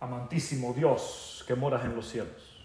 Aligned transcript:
amantísimo 0.00 0.72
Dios 0.72 1.44
que 1.46 1.54
moras 1.54 1.84
en 1.84 1.94
los 1.94 2.08
cielos. 2.08 2.64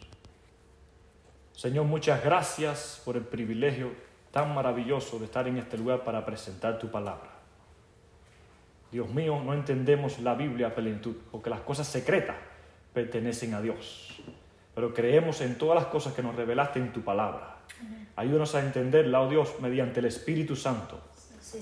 Señor, 1.53 1.85
muchas 1.85 2.23
gracias 2.23 3.01
por 3.05 3.15
el 3.15 3.23
privilegio 3.23 3.91
tan 4.31 4.53
maravilloso 4.55 5.19
de 5.19 5.25
estar 5.25 5.47
en 5.47 5.57
este 5.57 5.77
lugar 5.77 6.03
para 6.03 6.25
presentar 6.25 6.79
tu 6.79 6.89
palabra. 6.89 7.29
Dios 8.91 9.09
mío, 9.09 9.41
no 9.43 9.53
entendemos 9.53 10.19
la 10.19 10.35
Biblia 10.35 10.67
a 10.67 10.75
plenitud, 10.75 11.15
porque 11.31 11.49
las 11.49 11.61
cosas 11.61 11.87
secretas 11.87 12.35
pertenecen 12.93 13.53
a 13.53 13.61
Dios. 13.61 14.21
Pero 14.73 14.93
creemos 14.93 15.41
en 15.41 15.57
todas 15.57 15.75
las 15.75 15.85
cosas 15.85 16.13
que 16.13 16.23
nos 16.23 16.35
revelaste 16.35 16.79
en 16.79 16.91
tu 16.91 17.01
palabra. 17.01 17.57
Ayúdanos 18.15 18.55
a 18.55 18.59
entenderla, 18.59 19.21
oh 19.21 19.29
Dios, 19.29 19.55
mediante 19.61 19.99
el 19.99 20.07
Espíritu 20.07 20.55
Santo. 20.55 20.99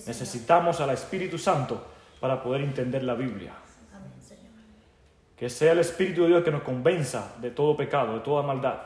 Necesitamos 0.07 0.81
al 0.81 0.91
Espíritu 0.91 1.37
Santo 1.37 1.85
para 2.19 2.41
poder 2.41 2.61
entender 2.61 3.03
la 3.03 3.15
Biblia. 3.15 3.53
Que 5.39 5.49
sea 5.49 5.71
el 5.71 5.79
Espíritu 5.79 6.23
de 6.23 6.27
Dios 6.27 6.43
que 6.43 6.51
nos 6.51 6.63
convenza 6.63 7.33
de 7.39 7.49
todo 7.49 7.77
pecado, 7.77 8.15
de 8.15 8.19
toda 8.19 8.43
maldad. 8.43 8.77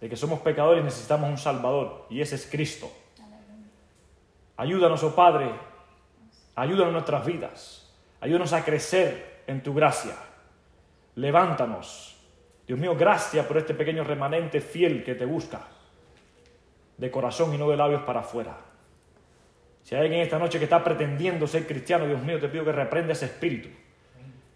De 0.00 0.08
que 0.08 0.16
somos 0.16 0.40
pecadores 0.40 0.82
y 0.82 0.84
necesitamos 0.84 1.30
un 1.30 1.38
Salvador. 1.38 2.06
Y 2.10 2.20
ese 2.20 2.34
es 2.34 2.48
Cristo. 2.50 2.90
Ayúdanos, 4.56 5.04
oh 5.04 5.14
Padre. 5.14 5.52
Ayúdanos 6.56 6.88
en 6.88 6.92
nuestras 6.94 7.24
vidas. 7.24 7.94
Ayúdanos 8.20 8.52
a 8.52 8.64
crecer 8.64 9.44
en 9.46 9.62
tu 9.62 9.72
gracia. 9.72 10.16
Levántanos. 11.14 12.16
Dios 12.66 12.76
mío, 12.76 12.96
gracias 12.96 13.46
por 13.46 13.56
este 13.56 13.72
pequeño 13.72 14.02
remanente 14.02 14.60
fiel 14.60 15.04
que 15.04 15.14
te 15.14 15.24
busca. 15.24 15.60
De 16.96 17.08
corazón 17.08 17.54
y 17.54 17.58
no 17.58 17.70
de 17.70 17.76
labios 17.76 18.02
para 18.02 18.20
afuera. 18.20 18.56
Si 19.84 19.94
hay 19.94 20.02
alguien 20.02 20.22
esta 20.22 20.40
noche 20.40 20.58
que 20.58 20.64
está 20.64 20.82
pretendiendo 20.82 21.46
ser 21.46 21.68
cristiano, 21.68 22.04
Dios 22.04 22.20
mío, 22.20 22.40
te 22.40 22.48
pido 22.48 22.64
que 22.64 22.72
reprenda 22.72 23.12
ese 23.12 23.26
espíritu. 23.26 23.68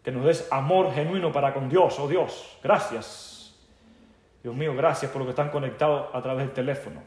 Que 0.02 0.10
nos 0.10 0.24
des 0.24 0.48
amor 0.50 0.92
genuino 0.92 1.30
para 1.30 1.54
con 1.54 1.68
Dios, 1.68 1.98
oh 1.98 2.08
Dios. 2.08 2.58
Gracias. 2.62 3.54
Dios 4.42 4.54
mío, 4.54 4.74
gracias 4.74 5.10
por 5.10 5.20
los 5.20 5.26
que 5.26 5.30
están 5.30 5.50
conectados 5.50 6.08
a 6.12 6.20
través 6.20 6.46
del 6.46 6.54
teléfono. 6.54 7.00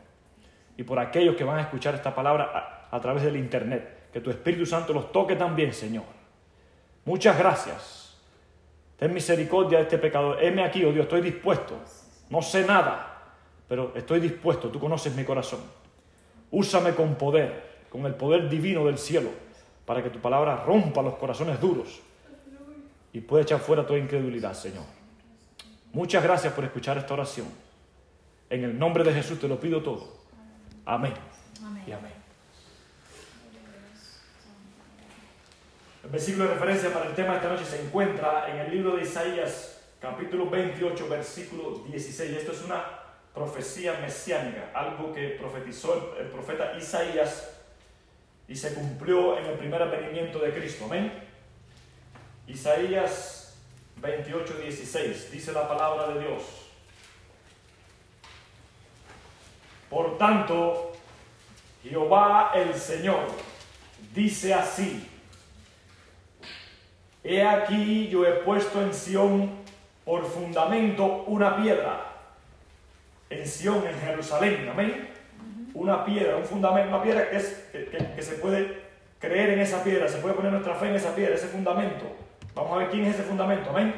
Y 0.77 0.83
por 0.83 0.99
aquellos 0.99 1.35
que 1.35 1.43
van 1.43 1.57
a 1.57 1.61
escuchar 1.61 1.93
esta 1.95 2.15
palabra 2.15 2.87
a, 2.89 2.99
través 2.99 3.23
del 3.23 3.35
internet. 3.35 4.09
Que 4.13 4.21
tu 4.21 4.29
Espíritu 4.29 4.65
Santo 4.65 4.93
los 4.93 5.11
toque 5.11 5.35
también, 5.35 5.73
Señor. 5.73 6.05
Muchas 7.03 7.37
gracias. 7.37 8.17
Ten 8.97 9.13
misericordia 9.13 9.79
de 9.79 9.83
este 9.83 9.97
pecador. 9.97 10.41
Heme 10.41 10.63
aquí, 10.63 10.85
oh 10.85 10.93
Dios, 10.93 11.03
estoy 11.03 11.21
dispuesto. 11.21 11.77
No 12.29 12.41
sé 12.41 12.65
nada, 12.65 13.33
pero 13.67 13.91
estoy 13.95 14.21
dispuesto. 14.21 14.69
Tú 14.69 14.79
conoces 14.79 15.13
mi 15.15 15.25
corazón. 15.25 15.59
Úsame 16.51 16.95
con 16.95 17.15
poder 17.15 17.75
con 17.95 18.05
el 18.05 18.15
poder 18.15 18.49
divino 18.49 18.85
del 18.85 18.97
cielo, 18.97 19.29
para 19.85 20.03
que 20.03 20.09
tu 20.09 20.19
palabra 20.19 20.57
rompa 20.65 21.01
los 21.01 21.15
corazones 21.15 21.61
duros 21.61 22.01
y 23.15 23.21
pueda 23.21 23.43
echar 23.43 23.61
fuera 23.61 23.87
toda 23.87 23.97
incredulidad, 23.97 24.53
Señor. 24.53 24.83
Muchas 25.93 26.21
gracias 26.21 26.51
por 26.51 26.65
escuchar 26.65 26.97
esta 26.97 27.13
oración. 27.13 27.47
En 28.49 28.65
el 28.65 28.77
nombre 28.77 29.05
de 29.05 29.13
Jesús 29.13 29.39
te 29.39 29.47
lo 29.47 29.57
pido 29.57 29.81
todo. 29.81 30.17
Amén. 30.85 31.13
Y 31.87 31.93
amén. 31.93 32.11
El 36.03 36.09
versículo 36.09 36.43
de 36.43 36.55
referencia 36.55 36.91
para 36.91 37.05
el 37.05 37.15
tema 37.15 37.29
de 37.29 37.35
esta 37.37 37.49
noche 37.49 37.63
se 37.63 37.81
encuentra 37.85 38.51
en 38.51 38.57
el 38.57 38.69
libro 38.69 38.97
de 38.97 39.03
Isaías, 39.03 39.81
capítulo 40.01 40.49
28, 40.49 41.07
versículo 41.07 41.85
16. 41.89 42.31
Esto 42.31 42.51
es 42.51 42.65
una 42.65 42.83
profecía 43.33 43.97
mesiánica, 44.01 44.71
algo 44.73 45.13
que 45.13 45.37
profetizó 45.39 46.17
el 46.19 46.27
profeta 46.27 46.77
Isaías 46.77 47.61
y 48.45 48.57
se 48.57 48.73
cumplió 48.73 49.37
en 49.37 49.45
el 49.45 49.57
primer 49.57 49.81
advenimiento 49.81 50.39
de 50.39 50.51
Cristo. 50.51 50.83
Amén. 50.83 51.24
Isaías 52.47 53.57
28, 53.97 54.53
16 54.57 55.31
dice 55.31 55.51
la 55.51 55.67
palabra 55.67 56.09
de 56.09 56.19
Dios. 56.19 56.43
Por 59.89 60.17
tanto, 60.17 60.93
Jehová 61.83 62.51
el 62.55 62.73
Señor 62.75 63.27
dice 64.13 64.53
así, 64.53 65.09
He 67.23 67.41
aquí 67.41 68.07
yo 68.09 68.25
he 68.25 68.31
puesto 68.43 68.81
en 68.81 68.93
Sión 68.93 69.51
por 70.03 70.25
fundamento 70.25 71.23
una 71.27 71.57
piedra, 71.57 72.13
en 73.29 73.47
Sión, 73.47 73.85
en 73.87 73.99
Jerusalén, 73.99 74.69
amén 74.69 75.15
una 75.75 76.05
piedra, 76.05 76.37
un 76.37 76.45
fundamento, 76.45 76.89
una 76.89 77.03
piedra 77.03 77.29
que, 77.29 77.35
es, 77.35 77.67
que, 78.15 78.21
se 78.21 78.35
puede 78.35 78.81
creer 79.19 79.51
en 79.51 79.59
esa 79.59 79.83
piedra, 79.83 80.07
se 80.07 80.17
puede 80.17 80.33
poner 80.33 80.51
nuestra 80.53 80.73
fe 80.75 80.87
en 80.87 80.95
esa 80.95 81.13
piedra, 81.13 81.35
ese 81.35 81.47
fundamento. 81.47 82.05
Vamos 82.55 82.71
a 82.71 82.77
ver 82.77 82.89
quién 82.89 83.03
es 83.05 83.15
ese 83.15 83.23
fundamento, 83.23 83.69
amén. 83.69 83.93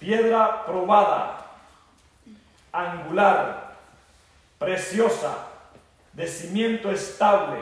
Piedra 0.00 0.66
probada, 0.66 1.46
angular, 2.72 3.76
preciosa, 4.58 5.46
de 6.12 6.26
cimiento 6.26 6.90
estable, 6.90 7.60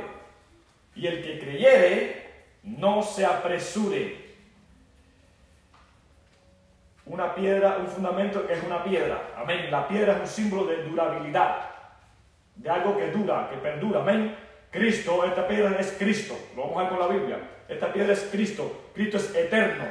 y 0.94 1.06
el 1.06 1.22
que 1.22 1.38
creyere, 1.38 2.46
no 2.62 3.02
se 3.02 3.26
apresure. 3.26 4.26
Una 7.04 7.34
piedra, 7.34 7.76
un 7.78 7.88
fundamento 7.88 8.46
que 8.46 8.54
es 8.54 8.62
una 8.64 8.82
piedra, 8.82 9.34
amén. 9.36 9.70
La 9.70 9.86
piedra 9.86 10.14
es 10.14 10.20
un 10.20 10.26
símbolo 10.26 10.64
de 10.64 10.82
durabilidad 10.84 11.68
de 12.56 12.70
algo 12.70 12.96
que 12.96 13.10
dura, 13.10 13.48
que 13.50 13.58
perdura. 13.58 14.00
Amén. 14.00 14.34
Cristo, 14.70 15.24
esta 15.24 15.46
piedra 15.46 15.78
es 15.78 15.94
Cristo. 15.98 16.38
Lo 16.56 16.62
vamos 16.62 16.78
a 16.78 16.80
ver 16.80 16.88
con 16.90 16.98
la 17.00 17.06
Biblia. 17.06 17.57
Esta 17.68 17.92
piedra 17.92 18.12
es 18.12 18.28
Cristo. 18.30 18.90
Cristo 18.94 19.18
es 19.18 19.34
eterno. 19.34 19.84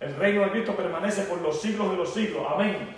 El 0.00 0.16
reino 0.16 0.42
de 0.42 0.50
Cristo 0.50 0.74
permanece 0.74 1.22
por 1.22 1.40
los 1.40 1.60
siglos 1.60 1.90
de 1.90 1.96
los 1.96 2.12
siglos. 2.12 2.46
Amén. 2.48 2.96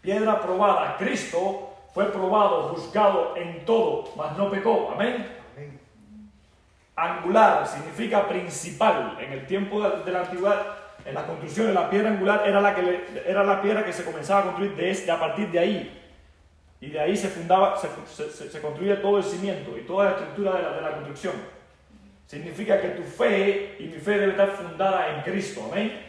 Piedra 0.00 0.40
probada. 0.40 0.96
Cristo 0.96 1.74
fue 1.92 2.06
probado, 2.06 2.70
juzgado 2.70 3.36
en 3.36 3.64
todo, 3.64 4.12
mas 4.16 4.36
no 4.36 4.50
pecó. 4.50 4.90
Amén. 4.92 5.26
Angular 6.96 7.66
significa 7.66 8.28
principal. 8.28 9.16
En 9.20 9.32
el 9.32 9.46
tiempo 9.46 9.80
de, 9.80 10.12
la 10.12 10.20
antigüedad, 10.20 10.76
en 11.04 11.14
la 11.14 11.26
construcción 11.26 11.66
de 11.68 11.74
la 11.74 11.90
piedra 11.90 12.10
angular 12.10 12.42
era 12.46 12.60
la, 12.60 12.74
que 12.74 13.04
era 13.26 13.42
la 13.42 13.60
piedra 13.60 13.84
que 13.84 13.92
se 13.92 14.04
comenzaba 14.04 14.40
a 14.40 14.44
construir 14.44 14.76
de, 14.76 15.10
a 15.10 15.18
partir 15.18 15.50
de 15.50 15.58
ahí. 15.58 16.00
Y 16.80 16.90
de 16.90 17.00
ahí 17.00 17.16
se 17.16 17.28
fundaba, 17.28 17.76
se, 17.76 18.30
se, 18.30 18.60
construye 18.60 18.96
todo 18.96 19.18
el 19.18 19.24
cimiento 19.24 19.76
y 19.76 19.82
toda 19.82 20.04
la 20.04 20.10
estructura 20.10 20.52
de 20.56 20.62
la, 20.62 20.72
de 20.72 20.80
la, 20.82 20.90
construcción. 20.92 21.32
Significa 22.26 22.80
que 22.80 22.88
tu 22.88 23.02
fe 23.02 23.76
y 23.78 23.84
mi 23.84 23.98
fe 23.98 24.12
debe 24.12 24.32
estar 24.32 24.50
fundada 24.50 25.14
en 25.14 25.22
Cristo. 25.22 25.68
Amén. 25.70 26.00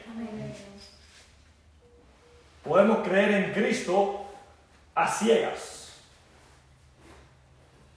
Podemos 2.63 3.07
creer 3.07 3.31
en 3.31 3.53
Cristo 3.53 4.25
a 4.95 5.07
ciegas. 5.07 6.01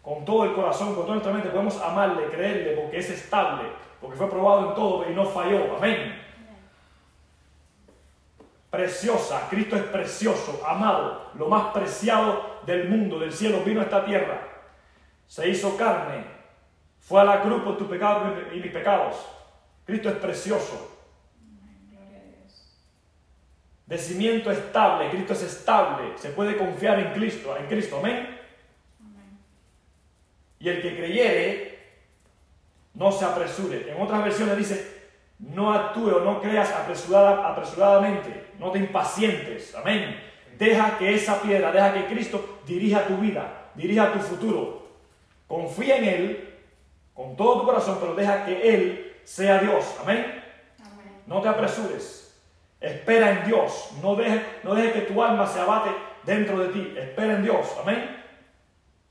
Con 0.03 0.25
todo 0.25 0.45
el 0.45 0.55
corazón, 0.55 0.95
con 0.95 1.05
toda 1.05 1.15
nuestra 1.15 1.33
mente, 1.33 1.49
podemos 1.49 1.81
amarle, 1.81 2.27
creerle, 2.27 2.73
porque 2.73 2.99
es 2.99 3.11
estable, 3.11 3.69
porque 4.01 4.17
fue 4.17 4.29
probado 4.29 4.71
en 4.71 4.75
todo 4.75 5.11
y 5.11 5.15
no 5.15 5.25
falló. 5.25 5.77
Amén 5.77 6.29
preciosa. 8.71 9.47
Cristo 9.49 9.77
es 9.77 9.83
precioso, 9.85 10.63
amado, 10.67 11.31
lo 11.35 11.49
más 11.49 11.73
preciado 11.73 12.61
del 12.67 12.89
mundo, 12.89 13.19
del 13.19 13.33
cielo, 13.33 13.61
vino 13.65 13.81
a 13.81 13.85
esta 13.85 14.05
tierra. 14.05 14.41
Se 15.27 15.49
hizo 15.49 15.77
carne, 15.77 16.25
fue 17.01 17.21
a 17.21 17.25
la 17.25 17.43
cruz 17.43 17.63
por 17.63 17.79
tu 17.79 17.89
pecado 17.89 18.35
y 18.53 18.61
mis 18.61 18.73
pecados. 18.73 19.17
Cristo 19.85 20.09
es 20.11 20.17
precioso. 20.17 20.97
De 23.87 23.97
cimiento 23.97 24.51
estable, 24.51 25.09
Cristo 25.09 25.33
es 25.33 25.43
estable, 25.45 26.13
se 26.19 26.29
puede 26.31 26.59
confiar 26.59 26.99
en 26.99 27.15
Cristo, 27.15 27.57
en 27.57 27.67
Cristo, 27.67 27.99
amén. 27.99 28.39
Y 30.61 30.69
el 30.69 30.83
que 30.83 30.95
creyere, 30.95 31.79
no 32.93 33.11
se 33.11 33.25
apresure. 33.25 33.91
En 33.91 34.03
otras 34.03 34.23
versiones 34.23 34.59
dice, 34.59 34.99
no 35.39 35.73
actúe 35.73 36.11
o 36.11 36.21
no 36.21 36.43
creas 36.43 36.71
apresurada, 36.73 37.49
apresuradamente, 37.49 38.49
no 38.59 38.71
te 38.73 38.81
impacientes, 38.81 39.75
amén. 39.75 40.21
Deja 40.59 40.99
que 40.99 41.15
esa 41.15 41.41
piedra, 41.41 41.73
deja 41.73 41.95
que 41.95 42.07
Cristo 42.07 42.61
dirija 42.67 43.07
tu 43.07 43.17
vida, 43.17 43.71
dirija 43.75 44.13
tu 44.13 44.19
futuro. 44.19 44.89
Confía 45.47 45.97
en 45.97 46.05
Él 46.05 46.48
con 47.19 47.35
todo 47.35 47.59
tu 47.59 47.67
corazón, 47.67 47.99
pero 48.01 48.15
deja 48.15 48.45
que 48.45 48.63
Él 48.63 49.17
sea 49.25 49.59
Dios, 49.59 49.85
amén. 50.01 50.41
No 51.27 51.43
te 51.43 51.49
apresures, 51.49 52.33
espera 52.81 53.33
en 53.33 53.45
Dios, 53.45 53.91
no 54.01 54.15
deje, 54.15 54.41
no 54.63 54.77
deje 54.77 54.93
que 54.93 55.01
tu 55.01 55.21
alma 55.21 55.45
se 55.45 55.59
abate 55.59 55.91
dentro 56.23 56.61
de 56.61 56.69
ti, 56.69 56.95
espera 56.97 57.35
en 57.35 57.43
Dios, 57.43 57.67
amén. 57.83 58.23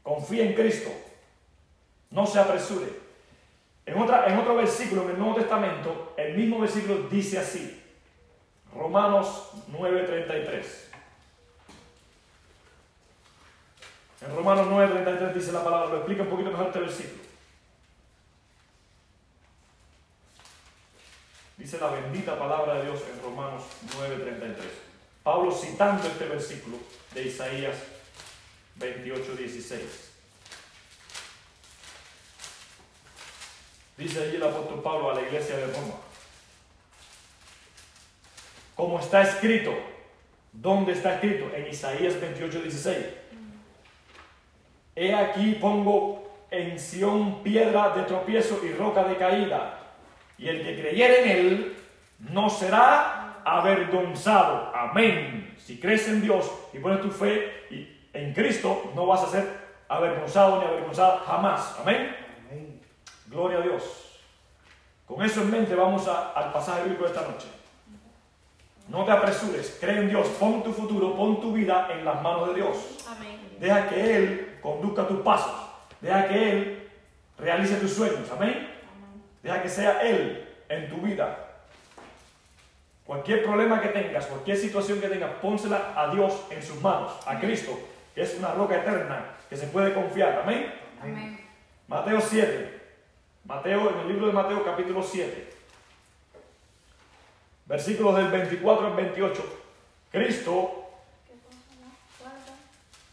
Confía 0.04 0.46
en 0.46 0.54
Cristo, 0.54 0.90
no 2.10 2.26
se 2.26 2.40
apresure. 2.40 2.88
En, 3.86 4.02
otra, 4.02 4.28
en 4.28 4.40
otro 4.40 4.56
versículo 4.56 5.04
en 5.04 5.10
el 5.10 5.20
Nuevo 5.20 5.36
Testamento, 5.36 6.14
el 6.16 6.34
mismo 6.38 6.62
versículo 6.62 7.10
dice 7.10 7.40
así, 7.40 7.84
Romanos 8.74 9.52
9:33. 9.70 10.66
En 14.22 14.34
Romanos 14.34 14.68
9:33 14.68 15.34
dice 15.34 15.52
la 15.52 15.62
palabra, 15.62 15.90
lo 15.90 15.98
explica 15.98 16.22
un 16.24 16.30
poquito 16.30 16.52
mejor 16.52 16.68
este 16.68 16.80
versículo. 16.80 17.28
Dice 21.68 21.80
la 21.82 21.90
bendita 21.90 22.40
palabra 22.40 22.76
de 22.76 22.86
Dios 22.86 23.02
en 23.14 23.22
Romanos 23.22 23.64
9:33. 23.98 24.56
Pablo 25.22 25.52
citando 25.52 26.08
este 26.08 26.24
versículo 26.24 26.78
de 27.14 27.24
Isaías 27.24 27.76
28:16. 28.80 29.82
Dice 33.98 34.24
allí 34.24 34.38
el 34.38 34.44
apóstol 34.44 34.82
Pablo 34.82 35.12
a 35.12 35.16
la 35.16 35.24
iglesia 35.24 35.58
de 35.58 35.68
Roma. 35.68 35.96
Como 38.74 39.02
está 39.02 39.24
escrito, 39.24 39.74
¿dónde 40.54 40.94
está 40.94 41.16
escrito? 41.16 41.54
En 41.54 41.68
Isaías 41.68 42.14
28:16. 42.14 43.08
He 44.96 45.14
aquí 45.14 45.56
pongo 45.56 46.46
en 46.50 46.80
Sión 46.80 47.44
piedra 47.44 47.90
de 47.90 48.04
tropiezo 48.04 48.62
y 48.64 48.72
roca 48.72 49.04
de 49.04 49.18
caída, 49.18 49.87
y 50.38 50.48
el 50.48 50.64
que 50.64 50.80
creyere 50.82 51.24
en 51.24 51.30
él 51.30 51.78
no 52.20 52.50
será 52.50 53.42
avergonzado. 53.44 54.72
Amén. 54.76 55.56
Si 55.58 55.80
crees 55.80 56.08
en 56.08 56.22
Dios 56.22 56.52
y 56.74 56.80
pones 56.80 57.02
tu 57.02 57.10
fe 57.10 57.66
en 58.14 58.34
Cristo, 58.34 58.92
no 58.96 59.06
vas 59.06 59.24
a 59.24 59.30
ser 59.30 59.46
avergonzado 59.88 60.60
ni 60.60 60.68
avergonzada 60.68 61.24
jamás. 61.26 61.76
Amén. 61.82 62.16
Gloria 63.28 63.60
a 63.60 63.62
Dios. 63.62 64.20
Con 65.06 65.24
eso 65.24 65.42
en 65.42 65.52
mente 65.52 65.76
vamos 65.76 66.08
al 66.08 66.52
pasaje 66.52 66.84
bíblico 66.84 67.06
de 67.06 67.12
esta 67.12 67.28
noche. 67.28 67.48
No 68.90 69.04
te 69.04 69.12
apresures, 69.12 69.78
cree 69.82 70.00
en 70.00 70.10
Dios, 70.10 70.28
pon 70.40 70.64
tu 70.64 70.72
futuro, 70.72 71.16
pon 71.16 71.42
tu 71.42 71.52
vida 71.52 71.90
en 71.92 72.06
las 72.06 72.22
manos 72.22 72.50
de 72.50 72.56
Dios. 72.56 72.78
Deja 73.60 73.88
que 73.90 74.16
Él 74.16 74.60
conduzca 74.62 75.08
tus 75.08 75.20
pasos, 75.22 75.52
deja 76.00 76.28
que 76.28 76.52
Él 76.52 76.90
realice 77.38 77.76
tus 77.76 77.94
sueños. 77.94 78.30
Amén. 78.32 78.77
Deja 79.44 79.62
que 79.62 79.70
sea 79.70 80.02
Él 80.02 80.48
en 80.70 80.90
tu 80.90 80.98
vida. 80.98 81.46
Cualquier 83.06 83.44
problema 83.44 83.82
que 83.82 83.90
tengas, 83.90 84.26
cualquier 84.26 84.58
situación 84.58 85.00
que 85.00 85.08
tengas, 85.08 85.32
pónsela 85.42 85.94
a 85.96 86.14
Dios 86.14 86.46
en 86.50 86.62
sus 86.62 86.82
manos, 86.82 87.14
a 87.26 87.40
Cristo, 87.40 87.80
que 88.14 88.22
es 88.22 88.36
una 88.36 88.54
roca 88.54 88.76
eterna 88.76 89.38
que 89.50 89.56
se 89.56 89.68
puede 89.68 89.94
confiar. 89.94 90.42
Amén. 90.44 90.74
Amén. 91.02 91.40
Mateo 91.88 92.20
7. 92.20 92.82
Mateo, 93.46 93.92
en 93.92 94.00
el 94.00 94.08
libro 94.10 94.28
de 94.28 94.34
Mateo 94.34 94.66
capítulo 94.66 95.02
7. 95.02 95.54
Versículos 97.66 98.16
del 98.18 98.28
24 98.28 98.88
al 98.88 98.94
28. 98.94 99.60
Cristo, 100.12 100.90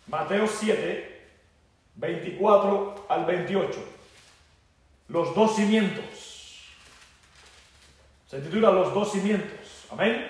Mateo 0.09 0.47
7, 0.47 1.21
24 1.97 3.07
al 3.09 3.25
28 3.25 3.95
los 5.09 5.35
dos 5.35 5.57
cimientos. 5.57 6.05
Se 8.27 8.41
titula 8.41 8.71
Los 8.71 8.95
dos 8.95 9.13
cimientos. 9.13 9.87
Amén. 9.91 10.27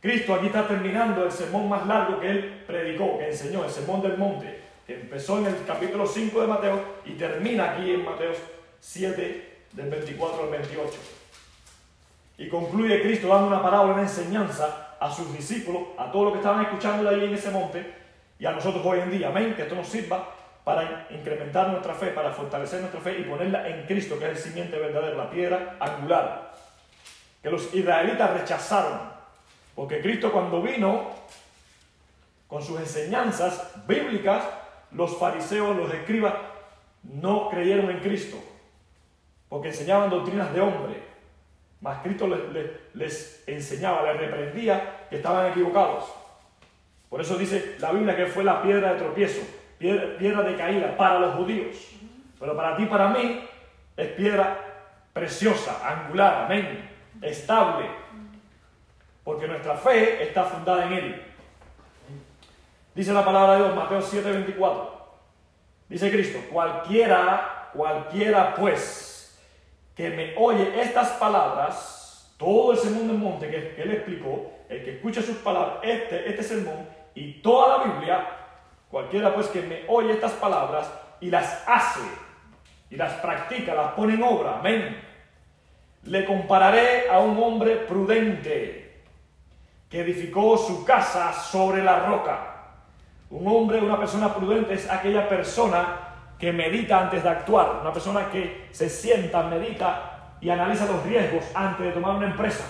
Cristo 0.00 0.34
aquí 0.34 0.46
está 0.46 0.66
terminando 0.66 1.24
el 1.24 1.32
sermón 1.32 1.68
más 1.68 1.86
largo 1.86 2.20
que 2.20 2.30
él 2.30 2.62
predicó, 2.66 3.18
que 3.18 3.28
enseñó, 3.28 3.64
el 3.64 3.70
sermón 3.70 4.00
del 4.00 4.16
monte, 4.16 4.60
que 4.86 4.94
empezó 4.94 5.38
en 5.38 5.46
el 5.46 5.64
capítulo 5.66 6.06
5 6.06 6.40
de 6.40 6.46
Mateo 6.46 6.84
y 7.04 7.12
termina 7.12 7.72
aquí 7.72 7.90
en 7.90 8.04
Mateo 8.04 8.32
7, 8.80 9.50
del 9.72 9.90
24 9.90 10.42
al 10.44 10.50
28. 10.50 10.98
Y 12.38 12.48
concluye 12.48 13.02
Cristo 13.02 13.28
dando 13.28 13.48
una 13.48 13.62
parábola, 13.62 13.92
una 13.92 14.02
enseñanza 14.02 14.96
a 14.98 15.10
sus 15.10 15.32
discípulos, 15.36 15.82
a 15.98 16.10
todos 16.10 16.24
los 16.24 16.32
que 16.32 16.38
estaban 16.38 16.64
escuchando 16.64 17.08
ahí 17.08 17.24
en 17.24 17.34
ese 17.34 17.50
monte 17.50 17.94
y 18.38 18.46
a 18.46 18.52
nosotros 18.52 18.84
hoy 18.84 19.00
en 19.00 19.10
día. 19.10 19.28
Amén. 19.28 19.54
Que 19.54 19.62
esto 19.62 19.74
nos 19.74 19.86
sirva 19.86 20.34
para 20.70 21.08
incrementar 21.10 21.68
nuestra 21.68 21.94
fe, 21.94 22.08
para 22.08 22.30
fortalecer 22.30 22.78
nuestra 22.80 23.00
fe 23.00 23.18
y 23.18 23.24
ponerla 23.24 23.68
en 23.68 23.86
Cristo, 23.86 24.16
que 24.18 24.26
es 24.26 24.30
el 24.30 24.38
simiente 24.38 24.78
verdadero, 24.78 25.16
la 25.16 25.28
piedra 25.28 25.76
angular, 25.80 26.52
que 27.42 27.50
los 27.50 27.74
israelitas 27.74 28.30
rechazaron, 28.30 29.00
porque 29.74 30.00
Cristo 30.00 30.30
cuando 30.30 30.62
vino 30.62 31.10
con 32.46 32.62
sus 32.62 32.78
enseñanzas 32.78 33.72
bíblicas, 33.88 34.44
los 34.92 35.18
fariseos, 35.18 35.76
los 35.76 35.92
escribas, 35.92 36.34
no 37.02 37.50
creyeron 37.50 37.90
en 37.90 37.98
Cristo, 37.98 38.36
porque 39.48 39.68
enseñaban 39.68 40.08
doctrinas 40.08 40.52
de 40.54 40.60
hombre, 40.60 41.02
mas 41.80 42.00
Cristo 42.02 42.28
les, 42.28 42.94
les 42.94 43.42
enseñaba, 43.48 44.12
les 44.12 44.20
reprendía 44.20 45.06
que 45.10 45.16
estaban 45.16 45.50
equivocados. 45.50 46.04
Por 47.08 47.20
eso 47.20 47.36
dice 47.36 47.74
la 47.80 47.90
Biblia 47.90 48.14
que 48.14 48.26
fue 48.26 48.44
la 48.44 48.62
piedra 48.62 48.92
de 48.92 49.00
tropiezo 49.00 49.59
piedra, 49.80 50.42
de 50.42 50.56
caída 50.56 50.96
para 50.96 51.18
los 51.18 51.34
judíos. 51.34 51.76
Pero 52.38 52.54
para 52.54 52.76
ti, 52.76 52.84
para 52.86 53.08
mí, 53.08 53.42
es 53.96 54.08
piedra 54.08 54.58
preciosa, 55.12 55.80
angular, 55.84 56.44
amén, 56.44 56.88
estable. 57.22 57.86
Porque 59.24 59.48
nuestra 59.48 59.74
fe 59.76 60.22
está 60.22 60.44
fundada 60.44 60.86
en 60.86 60.92
Él. 60.92 61.22
Dice 62.94 63.12
la 63.12 63.24
palabra 63.24 63.54
de 63.54 63.64
Dios, 63.64 63.76
Mateo 63.76 64.00
7:24. 64.00 64.90
Dice 65.88 66.10
Cristo, 66.10 66.38
cualquiera, 66.52 67.70
cualquiera 67.72 68.54
pues 68.54 69.38
que 69.96 70.10
me 70.10 70.34
oye 70.36 70.80
estas 70.80 71.10
palabras, 71.12 72.32
todo 72.36 72.74
ese 72.74 72.90
mundo 72.90 73.14
en 73.14 73.20
monte 73.20 73.50
que, 73.50 73.74
que 73.74 73.82
él 73.82 73.90
explicó, 73.92 74.52
el 74.68 74.84
que 74.84 74.96
escucha 74.96 75.20
sus 75.20 75.36
palabras, 75.38 75.78
este, 75.82 76.28
este 76.30 76.42
sermón 76.42 76.86
y 77.14 77.40
toda 77.42 77.78
la 77.78 77.84
Biblia, 77.84 78.39
Cualquiera 78.90 79.32
pues 79.32 79.46
que 79.46 79.62
me 79.62 79.84
oye 79.88 80.12
estas 80.12 80.32
palabras 80.32 80.90
y 81.20 81.30
las 81.30 81.62
hace 81.66 82.00
y 82.90 82.96
las 82.96 83.12
practica, 83.14 83.74
las 83.74 83.92
pone 83.92 84.14
en 84.14 84.22
obra, 84.22 84.58
amén. 84.58 85.00
Le 86.04 86.24
compararé 86.24 87.08
a 87.08 87.20
un 87.20 87.40
hombre 87.40 87.76
prudente 87.76 89.02
que 89.88 90.00
edificó 90.00 90.58
su 90.58 90.84
casa 90.84 91.32
sobre 91.32 91.84
la 91.84 92.00
roca. 92.00 92.46
Un 93.30 93.46
hombre, 93.46 93.80
una 93.80 93.98
persona 93.98 94.34
prudente 94.34 94.74
es 94.74 94.90
aquella 94.90 95.28
persona 95.28 96.08
que 96.36 96.52
medita 96.52 96.98
antes 96.98 97.22
de 97.22 97.28
actuar, 97.28 97.78
una 97.82 97.92
persona 97.92 98.28
que 98.30 98.68
se 98.72 98.88
sienta, 98.88 99.42
medita 99.44 100.36
y 100.40 100.50
analiza 100.50 100.86
los 100.86 101.04
riesgos 101.04 101.44
antes 101.54 101.86
de 101.86 101.92
tomar 101.92 102.16
una 102.16 102.26
empresa. 102.26 102.64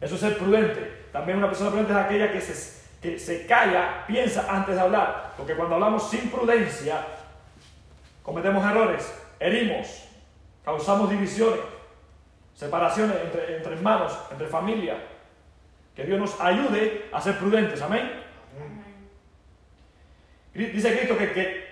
Eso 0.00 0.16
es 0.16 0.20
ser 0.20 0.36
prudente. 0.36 1.06
También 1.10 1.38
una 1.38 1.46
persona 1.46 1.70
prudente 1.70 1.92
es 1.92 1.98
aquella 1.98 2.32
que 2.32 2.40
se 2.40 2.75
que 3.00 3.18
se 3.18 3.46
calla, 3.46 4.04
piensa 4.06 4.46
antes 4.48 4.74
de 4.74 4.80
hablar. 4.80 5.34
Porque 5.36 5.54
cuando 5.54 5.74
hablamos 5.74 6.08
sin 6.10 6.30
prudencia, 6.30 7.04
cometemos 8.22 8.64
errores, 8.64 9.12
herimos, 9.38 10.04
causamos 10.64 11.10
divisiones, 11.10 11.60
separaciones 12.54 13.16
entre, 13.22 13.56
entre 13.56 13.74
hermanos, 13.74 14.18
entre 14.30 14.46
familia. 14.48 14.96
Que 15.94 16.04
Dios 16.04 16.18
nos 16.18 16.40
ayude 16.40 17.08
a 17.12 17.20
ser 17.20 17.38
prudentes. 17.38 17.80
Amén. 17.82 18.24
Dice 20.54 20.96
Cristo 20.96 21.18
que, 21.18 21.32
que 21.32 21.66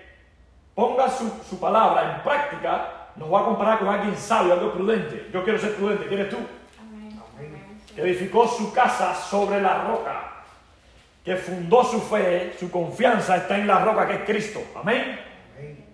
ponga 0.75 1.09
su, 1.09 1.27
su, 1.49 1.59
palabra 1.59 2.15
en 2.15 2.23
práctica, 2.23 3.09
nos 3.15 3.33
va 3.33 3.41
a 3.41 3.45
comparar 3.45 3.79
con 3.79 3.87
alguien 3.87 4.15
sabio, 4.15 4.53
algo 4.53 4.73
prudente. 4.73 5.29
Yo 5.33 5.43
quiero 5.43 5.57
ser 5.57 5.73
prudente, 5.75 6.07
¿quieres 6.07 6.29
tú? 6.29 6.37
Amén. 6.79 7.81
Que 7.95 8.01
edificó 8.03 8.47
su 8.47 8.71
casa 8.71 9.15
sobre 9.15 9.59
la 9.59 9.85
roca 9.85 10.34
que 11.25 11.35
fundó 11.35 11.83
su 11.83 11.99
fe, 12.01 12.53
su 12.57 12.69
confianza 12.69 13.37
está 13.37 13.57
en 13.57 13.65
la 13.65 13.79
roca 13.79 14.07
que 14.07 14.13
es 14.13 14.23
Cristo. 14.25 14.61
Amén. 14.75 15.19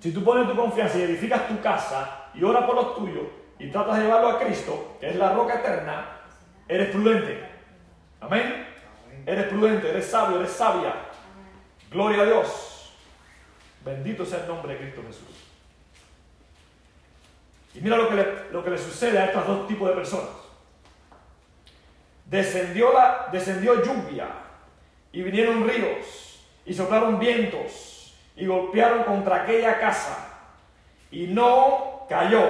Si 0.02 0.12
tú 0.12 0.26
pones 0.26 0.46
tu 0.46 0.56
confianza 0.58 0.98
y 0.98 1.04
edificas 1.04 1.48
tu 1.48 1.62
casa 1.62 2.28
y 2.34 2.44
oras 2.44 2.66
por 2.66 2.76
los 2.76 2.96
tuyos 2.98 3.24
y 3.58 3.72
tratas 3.72 3.98
de 3.98 4.04
llevarlo 4.04 4.28
a 4.28 4.40
Cristo, 4.40 4.98
que 5.00 5.10
es 5.10 5.16
la 5.16 5.32
roca 5.32 5.60
eterna, 5.60 6.06
eres 6.68 6.90
prudente. 6.90 7.40
Amén. 8.20 8.68
Eres 9.26 9.46
prudente, 9.46 9.90
eres 9.90 10.06
sabio, 10.06 10.38
eres 10.38 10.52
sabia. 10.52 10.94
Gloria 11.90 12.24
a 12.24 12.26
Dios. 12.26 12.94
Bendito 13.86 14.26
sea 14.26 14.40
el 14.40 14.48
nombre 14.48 14.74
de 14.74 14.80
Cristo 14.80 15.02
Jesús. 15.08 15.48
Y 17.74 17.80
mira 17.80 17.96
lo 17.96 18.10
que 18.10 18.16
le, 18.16 18.26
lo 18.52 18.62
que 18.66 18.72
le 18.72 18.78
sucede 18.78 19.18
a 19.18 19.26
estos 19.28 19.48
dos 19.48 19.66
tipos 19.66 19.88
de 19.88 19.96
personas. 19.96 20.30
Descendió, 22.26 22.92
la, 22.92 23.30
descendió 23.32 23.82
lluvia 23.82 24.41
y 25.12 25.22
vinieron 25.22 25.68
ríos 25.68 26.40
y 26.66 26.74
soplaron 26.74 27.20
vientos 27.20 28.14
y 28.36 28.46
golpearon 28.46 29.04
contra 29.04 29.44
aquella 29.44 29.80
casa 29.80 30.32
y 31.12 31.28
no 31.28 32.06
cayó. 32.08 32.44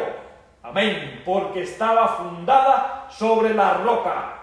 Amén. 0.63 1.21
Porque 1.25 1.63
estaba 1.63 2.07
fundada 2.07 3.07
sobre 3.09 3.53
la 3.53 3.75
roca. 3.75 4.37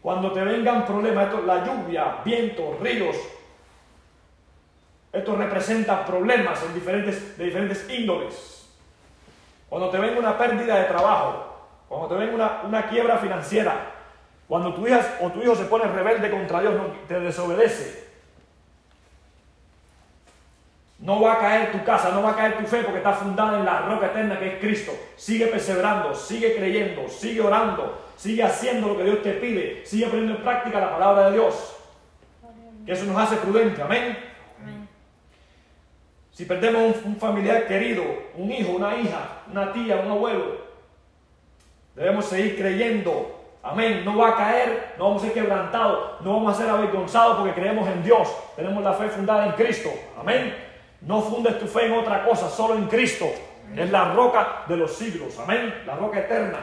Cuando 0.00 0.32
te 0.32 0.40
vengan 0.42 0.86
problemas, 0.86 1.26
esto, 1.26 1.42
la 1.42 1.64
lluvia, 1.64 2.18
vientos, 2.24 2.80
ríos, 2.80 3.16
esto 5.12 5.36
representa 5.36 6.06
problemas 6.06 6.62
en 6.62 6.72
diferentes, 6.72 7.36
de 7.36 7.44
diferentes 7.44 7.90
índoles. 7.90 8.68
Cuando 9.68 9.90
te 9.90 9.98
venga 9.98 10.18
una 10.18 10.38
pérdida 10.38 10.76
de 10.76 10.84
trabajo, 10.84 11.68
cuando 11.88 12.08
te 12.08 12.14
venga 12.14 12.34
una, 12.34 12.60
una 12.64 12.88
quiebra 12.88 13.18
financiera, 13.18 13.92
cuando 14.50 14.74
tu 14.74 14.84
hija 14.84 15.18
o 15.20 15.30
tu 15.30 15.40
hijo 15.40 15.54
se 15.54 15.66
pone 15.66 15.84
rebelde 15.84 16.28
contra 16.28 16.60
Dios, 16.60 16.74
te 17.06 17.20
desobedece. 17.20 18.04
No 20.98 21.20
va 21.20 21.34
a 21.34 21.38
caer 21.38 21.70
tu 21.70 21.84
casa, 21.84 22.10
no 22.10 22.20
va 22.20 22.32
a 22.32 22.34
caer 22.34 22.58
tu 22.58 22.66
fe 22.66 22.82
porque 22.82 22.98
está 22.98 23.12
fundada 23.12 23.60
en 23.60 23.64
la 23.64 23.82
roca 23.82 24.06
eterna 24.06 24.40
que 24.40 24.54
es 24.54 24.58
Cristo. 24.58 24.90
Sigue 25.14 25.46
perseverando, 25.46 26.12
sigue 26.16 26.56
creyendo, 26.56 27.08
sigue 27.08 27.40
orando, 27.40 27.96
sigue 28.16 28.42
haciendo 28.42 28.88
lo 28.88 28.96
que 28.96 29.04
Dios 29.04 29.22
te 29.22 29.34
pide, 29.34 29.86
sigue 29.86 30.08
poniendo 30.08 30.34
en 30.34 30.42
práctica 30.42 30.80
la 30.80 30.90
palabra 30.90 31.30
de 31.30 31.34
Dios. 31.34 31.76
Que 32.84 32.90
eso 32.90 33.04
nos 33.04 33.18
hace 33.18 33.36
prudentes, 33.36 33.78
amén. 33.78 34.18
Si 36.32 36.44
perdemos 36.44 36.96
un, 37.04 37.14
familiar 37.18 37.68
querido, 37.68 38.02
un 38.34 38.50
hijo, 38.50 38.72
una 38.72 38.96
hija, 38.96 39.42
una 39.48 39.72
tía, 39.72 40.02
un 40.04 40.10
abuelo, 40.10 40.56
debemos 41.94 42.24
seguir 42.24 42.56
creyendo. 42.56 43.39
Amén. 43.62 44.04
No 44.04 44.16
va 44.16 44.30
a 44.30 44.36
caer, 44.36 44.94
no 44.98 45.04
vamos 45.04 45.22
a 45.22 45.26
ser 45.26 45.34
quebrantados, 45.34 46.20
no 46.22 46.32
vamos 46.34 46.54
a 46.54 46.58
ser 46.58 46.70
avergonzados 46.70 47.36
porque 47.36 47.54
creemos 47.54 47.88
en 47.88 48.02
Dios. 48.02 48.28
Tenemos 48.56 48.82
la 48.82 48.94
fe 48.94 49.08
fundada 49.08 49.46
en 49.46 49.52
Cristo. 49.52 49.90
Amén. 50.18 50.56
No 51.02 51.22
fundes 51.22 51.58
tu 51.58 51.66
fe 51.66 51.86
en 51.86 51.92
otra 51.92 52.24
cosa, 52.24 52.48
solo 52.48 52.74
en 52.74 52.86
Cristo. 52.86 53.26
Es 53.76 53.90
la 53.90 54.12
roca 54.14 54.64
de 54.66 54.76
los 54.76 54.92
siglos. 54.92 55.38
Amén. 55.38 55.82
La 55.86 55.94
roca 55.94 56.20
eterna. 56.20 56.58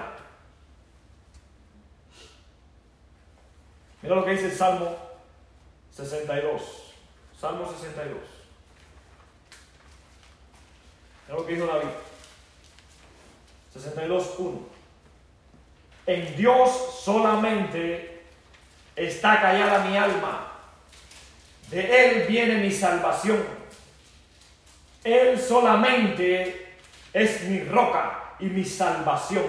Mira 4.01 4.15
lo 4.15 4.25
que 4.25 4.31
dice 4.31 4.45
el 4.45 4.51
Salmo 4.51 4.95
62. 5.91 6.93
Salmo 7.39 7.69
62. 7.69 8.17
Mira 11.27 11.39
lo 11.39 11.45
que 11.45 11.53
dijo 11.53 11.67
David. 11.67 11.89
62.1. 13.75 14.76
En 16.07 16.35
Dios 16.37 17.01
solamente 17.03 18.21
está 18.95 19.41
callada 19.41 19.83
mi 19.85 19.97
alma. 19.97 20.53
De 21.69 21.81
Él 21.81 22.25
viene 22.27 22.55
mi 22.55 22.71
salvación. 22.71 23.43
Él 25.03 25.37
solamente 25.37 26.75
es 27.11 27.43
mi 27.43 27.61
roca 27.65 28.35
y 28.39 28.45
mi 28.45 28.63
salvación. 28.63 29.43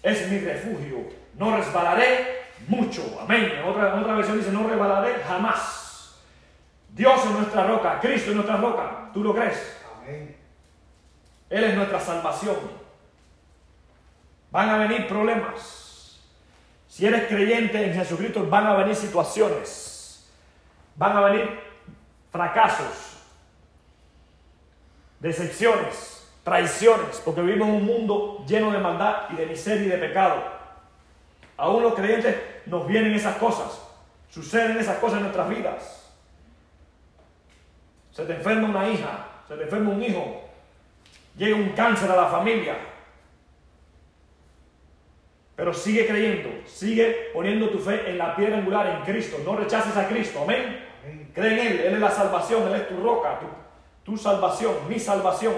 Es 0.00 0.28
mi 0.28 0.38
refugio. 0.38 1.08
No 1.34 1.56
resbalaré 1.56 2.44
mucho. 2.68 3.18
Amén. 3.20 3.52
En 3.58 3.64
otra, 3.64 3.96
otra 3.96 4.14
versión 4.14 4.38
dice, 4.38 4.52
no 4.52 4.68
resbalaré 4.68 5.14
jamás. 5.26 6.22
Dios 6.90 7.24
es 7.24 7.30
nuestra 7.32 7.66
roca. 7.66 7.98
Cristo 8.00 8.30
es 8.30 8.36
nuestra 8.36 8.56
roca. 8.56 9.10
¿Tú 9.12 9.24
lo 9.24 9.34
crees? 9.34 9.76
Amén. 10.00 10.36
Él 11.50 11.64
es 11.64 11.74
nuestra 11.74 11.98
salvación. 11.98 12.56
Van 14.52 14.68
a 14.70 14.78
venir 14.78 15.08
problemas. 15.08 15.77
Si 16.88 17.06
eres 17.06 17.28
creyente 17.28 17.84
en 17.84 17.94
Jesucristo, 17.94 18.46
van 18.48 18.66
a 18.66 18.74
venir 18.74 18.96
situaciones. 18.96 20.28
Van 20.96 21.16
a 21.16 21.20
venir 21.20 21.60
fracasos, 22.32 23.18
decepciones, 25.20 26.28
traiciones, 26.42 27.22
porque 27.24 27.42
vivimos 27.42 27.68
en 27.68 27.74
un 27.74 27.84
mundo 27.84 28.44
lleno 28.46 28.72
de 28.72 28.78
maldad 28.78 29.30
y 29.30 29.36
de 29.36 29.46
miseria 29.46 29.86
y 29.86 29.88
de 29.90 29.98
pecado. 29.98 30.42
Aún 31.56 31.82
los 31.82 31.94
creyentes 31.94 32.36
nos 32.66 32.86
vienen 32.86 33.14
esas 33.14 33.36
cosas, 33.36 33.80
suceden 34.30 34.78
esas 34.78 34.98
cosas 34.98 35.18
en 35.18 35.24
nuestras 35.24 35.48
vidas. 35.48 36.12
Se 38.12 38.24
te 38.24 38.34
enferma 38.34 38.68
una 38.68 38.88
hija, 38.88 39.26
se 39.46 39.56
te 39.56 39.62
enferma 39.62 39.90
un 39.90 40.02
hijo, 40.02 40.42
llega 41.36 41.56
un 41.56 41.70
cáncer 41.70 42.10
a 42.10 42.16
la 42.16 42.26
familia. 42.26 42.76
Pero 45.58 45.74
sigue 45.74 46.06
creyendo, 46.06 46.50
sigue 46.68 47.30
poniendo 47.34 47.68
tu 47.68 47.80
fe 47.80 48.08
en 48.08 48.16
la 48.16 48.36
piedra 48.36 48.58
angular, 48.58 48.86
en 48.86 49.02
Cristo. 49.02 49.38
No 49.44 49.56
rechaces 49.56 49.96
a 49.96 50.06
Cristo, 50.06 50.42
amén. 50.44 50.86
Cree 51.34 51.52
en 51.52 51.66
Él, 51.66 51.80
Él 51.80 51.94
es 51.94 52.00
la 52.00 52.12
salvación, 52.12 52.68
Él 52.68 52.74
es 52.76 52.88
tu 52.88 53.02
roca, 53.02 53.40
tu, 54.04 54.16
salvación, 54.16 54.72
mi 54.88 55.00
salvación. 55.00 55.54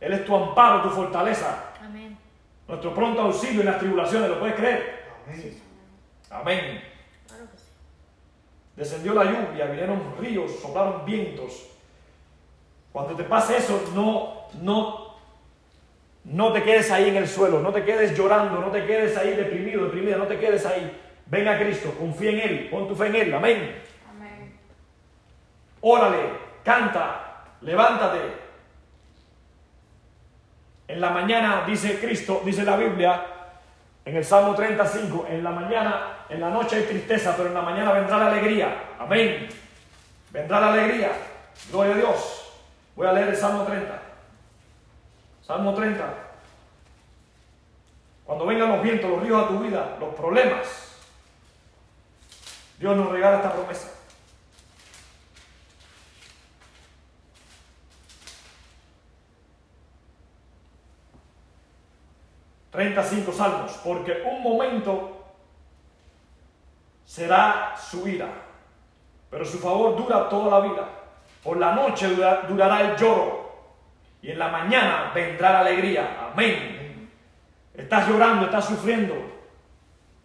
Él 0.00 0.12
es 0.12 0.24
tu 0.24 0.34
amparo, 0.34 0.82
tu 0.82 0.90
fortaleza. 0.90 1.72
Amén. 1.80 2.18
Nuestro 2.66 2.92
pronto 2.92 3.20
auxilio 3.20 3.60
en 3.60 3.66
las 3.66 3.78
tribulaciones, 3.78 4.28
¿lo 4.28 4.40
puedes 4.40 4.56
creer? 4.56 5.04
Amén. 5.24 5.62
Amén. 6.28 6.82
Descendió 8.74 9.14
la 9.14 9.22
lluvia, 9.22 9.66
vinieron 9.66 10.16
ríos, 10.18 10.50
soplaron 10.60 11.04
vientos, 11.04 11.68
cuando 12.92 13.14
te 13.14 13.22
pase 13.22 13.56
eso, 13.56 13.80
no, 13.94 14.48
no, 14.60 15.01
no 16.32 16.50
te 16.50 16.62
quedes 16.62 16.90
ahí 16.90 17.10
en 17.10 17.16
el 17.16 17.28
suelo, 17.28 17.60
no 17.60 17.72
te 17.72 17.84
quedes 17.84 18.16
llorando, 18.16 18.58
no 18.58 18.68
te 18.68 18.86
quedes 18.86 19.16
ahí 19.18 19.34
deprimido, 19.34 19.84
deprimida, 19.84 20.16
no 20.16 20.26
te 20.26 20.38
quedes 20.38 20.64
ahí. 20.64 20.98
Ven 21.26 21.46
a 21.46 21.58
Cristo, 21.58 21.94
confía 21.98 22.30
en 22.30 22.40
Él, 22.40 22.68
pon 22.70 22.88
tu 22.88 22.96
fe 22.96 23.08
en 23.08 23.16
Él, 23.16 23.34
amén. 23.34 23.82
amén. 24.10 24.58
Órale, 25.82 26.30
canta, 26.64 27.44
levántate. 27.60 28.18
En 30.88 31.00
la 31.02 31.10
mañana, 31.10 31.64
dice 31.66 31.98
Cristo, 32.00 32.40
dice 32.44 32.64
la 32.64 32.76
Biblia, 32.76 33.26
en 34.02 34.16
el 34.16 34.24
Salmo 34.24 34.54
35, 34.54 35.26
en 35.28 35.44
la 35.44 35.50
mañana, 35.50 36.24
en 36.30 36.40
la 36.40 36.48
noche 36.48 36.76
hay 36.76 36.82
tristeza, 36.84 37.34
pero 37.36 37.48
en 37.48 37.54
la 37.54 37.62
mañana 37.62 37.92
vendrá 37.92 38.16
la 38.16 38.28
alegría. 38.28 38.74
Amén. 38.98 39.48
Vendrá 40.30 40.60
la 40.60 40.72
alegría. 40.72 41.12
Gloria 41.70 41.92
a 41.92 41.98
Dios. 41.98 42.54
Voy 42.96 43.06
a 43.06 43.12
leer 43.12 43.28
el 43.28 43.36
Salmo 43.36 43.64
30. 43.64 44.01
Salmo 45.42 45.74
30. 45.74 46.14
Cuando 48.24 48.46
vengan 48.46 48.68
los 48.68 48.82
vientos, 48.82 49.10
los 49.10 49.22
ríos 49.22 49.44
a 49.44 49.48
tu 49.48 49.58
vida, 49.58 49.96
los 49.98 50.14
problemas, 50.14 50.96
Dios 52.78 52.96
nos 52.96 53.10
regala 53.10 53.36
esta 53.36 53.52
promesa. 53.52 53.88
...35 62.72 63.32
salmos... 63.34 63.72
...porque 63.84 64.22
un 64.24 64.42
momento... 64.42 65.26
...será 67.04 67.76
su 67.76 68.08
ira... 68.08 68.28
...pero 69.28 69.44
su 69.44 69.58
favor 69.58 69.94
dura 69.94 70.26
toda 70.30 70.58
la 70.58 70.66
vida... 70.66 70.88
Por 71.44 71.58
la 71.58 71.74
noche 71.74 72.08
durará 72.48 72.80
el 72.80 72.96
lloro 72.96 73.41
y 74.22 74.30
en 74.30 74.38
la 74.38 74.48
mañana 74.48 75.10
vendrá 75.12 75.52
la 75.52 75.60
alegría. 75.60 76.30
Amén. 76.32 77.10
Estás 77.74 78.08
llorando, 78.08 78.46
estás 78.46 78.66
sufriendo. 78.66 79.14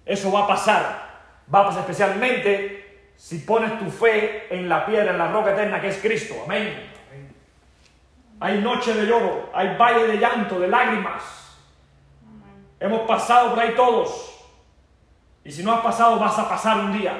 Eso 0.05 0.31
va 0.31 0.43
a 0.43 0.47
pasar. 0.47 1.07
Va 1.53 1.61
a 1.61 1.65
pasar 1.65 1.81
especialmente 1.81 3.11
si 3.15 3.39
pones 3.39 3.79
tu 3.79 3.89
fe 3.89 4.53
en 4.53 4.69
la 4.69 4.85
piedra, 4.85 5.11
en 5.11 5.17
la 5.17 5.31
roca 5.31 5.51
eterna 5.51 5.81
que 5.81 5.87
es 5.87 5.97
Cristo. 5.97 6.35
Amén. 6.45 6.91
Hay 8.39 8.61
noche 8.61 8.93
de 8.93 9.07
lloro, 9.07 9.49
hay 9.51 9.75
valle 9.75 10.05
de 10.07 10.17
llanto, 10.17 10.59
de 10.59 10.67
lágrimas. 10.67 11.57
Hemos 12.79 13.01
pasado 13.07 13.49
por 13.49 13.59
ahí 13.59 13.73
todos. 13.75 14.45
Y 15.43 15.51
si 15.51 15.63
no 15.63 15.73
has 15.73 15.81
pasado, 15.81 16.19
vas 16.19 16.37
a 16.37 16.47
pasar 16.47 16.77
un 16.77 16.93
día. 16.95 17.13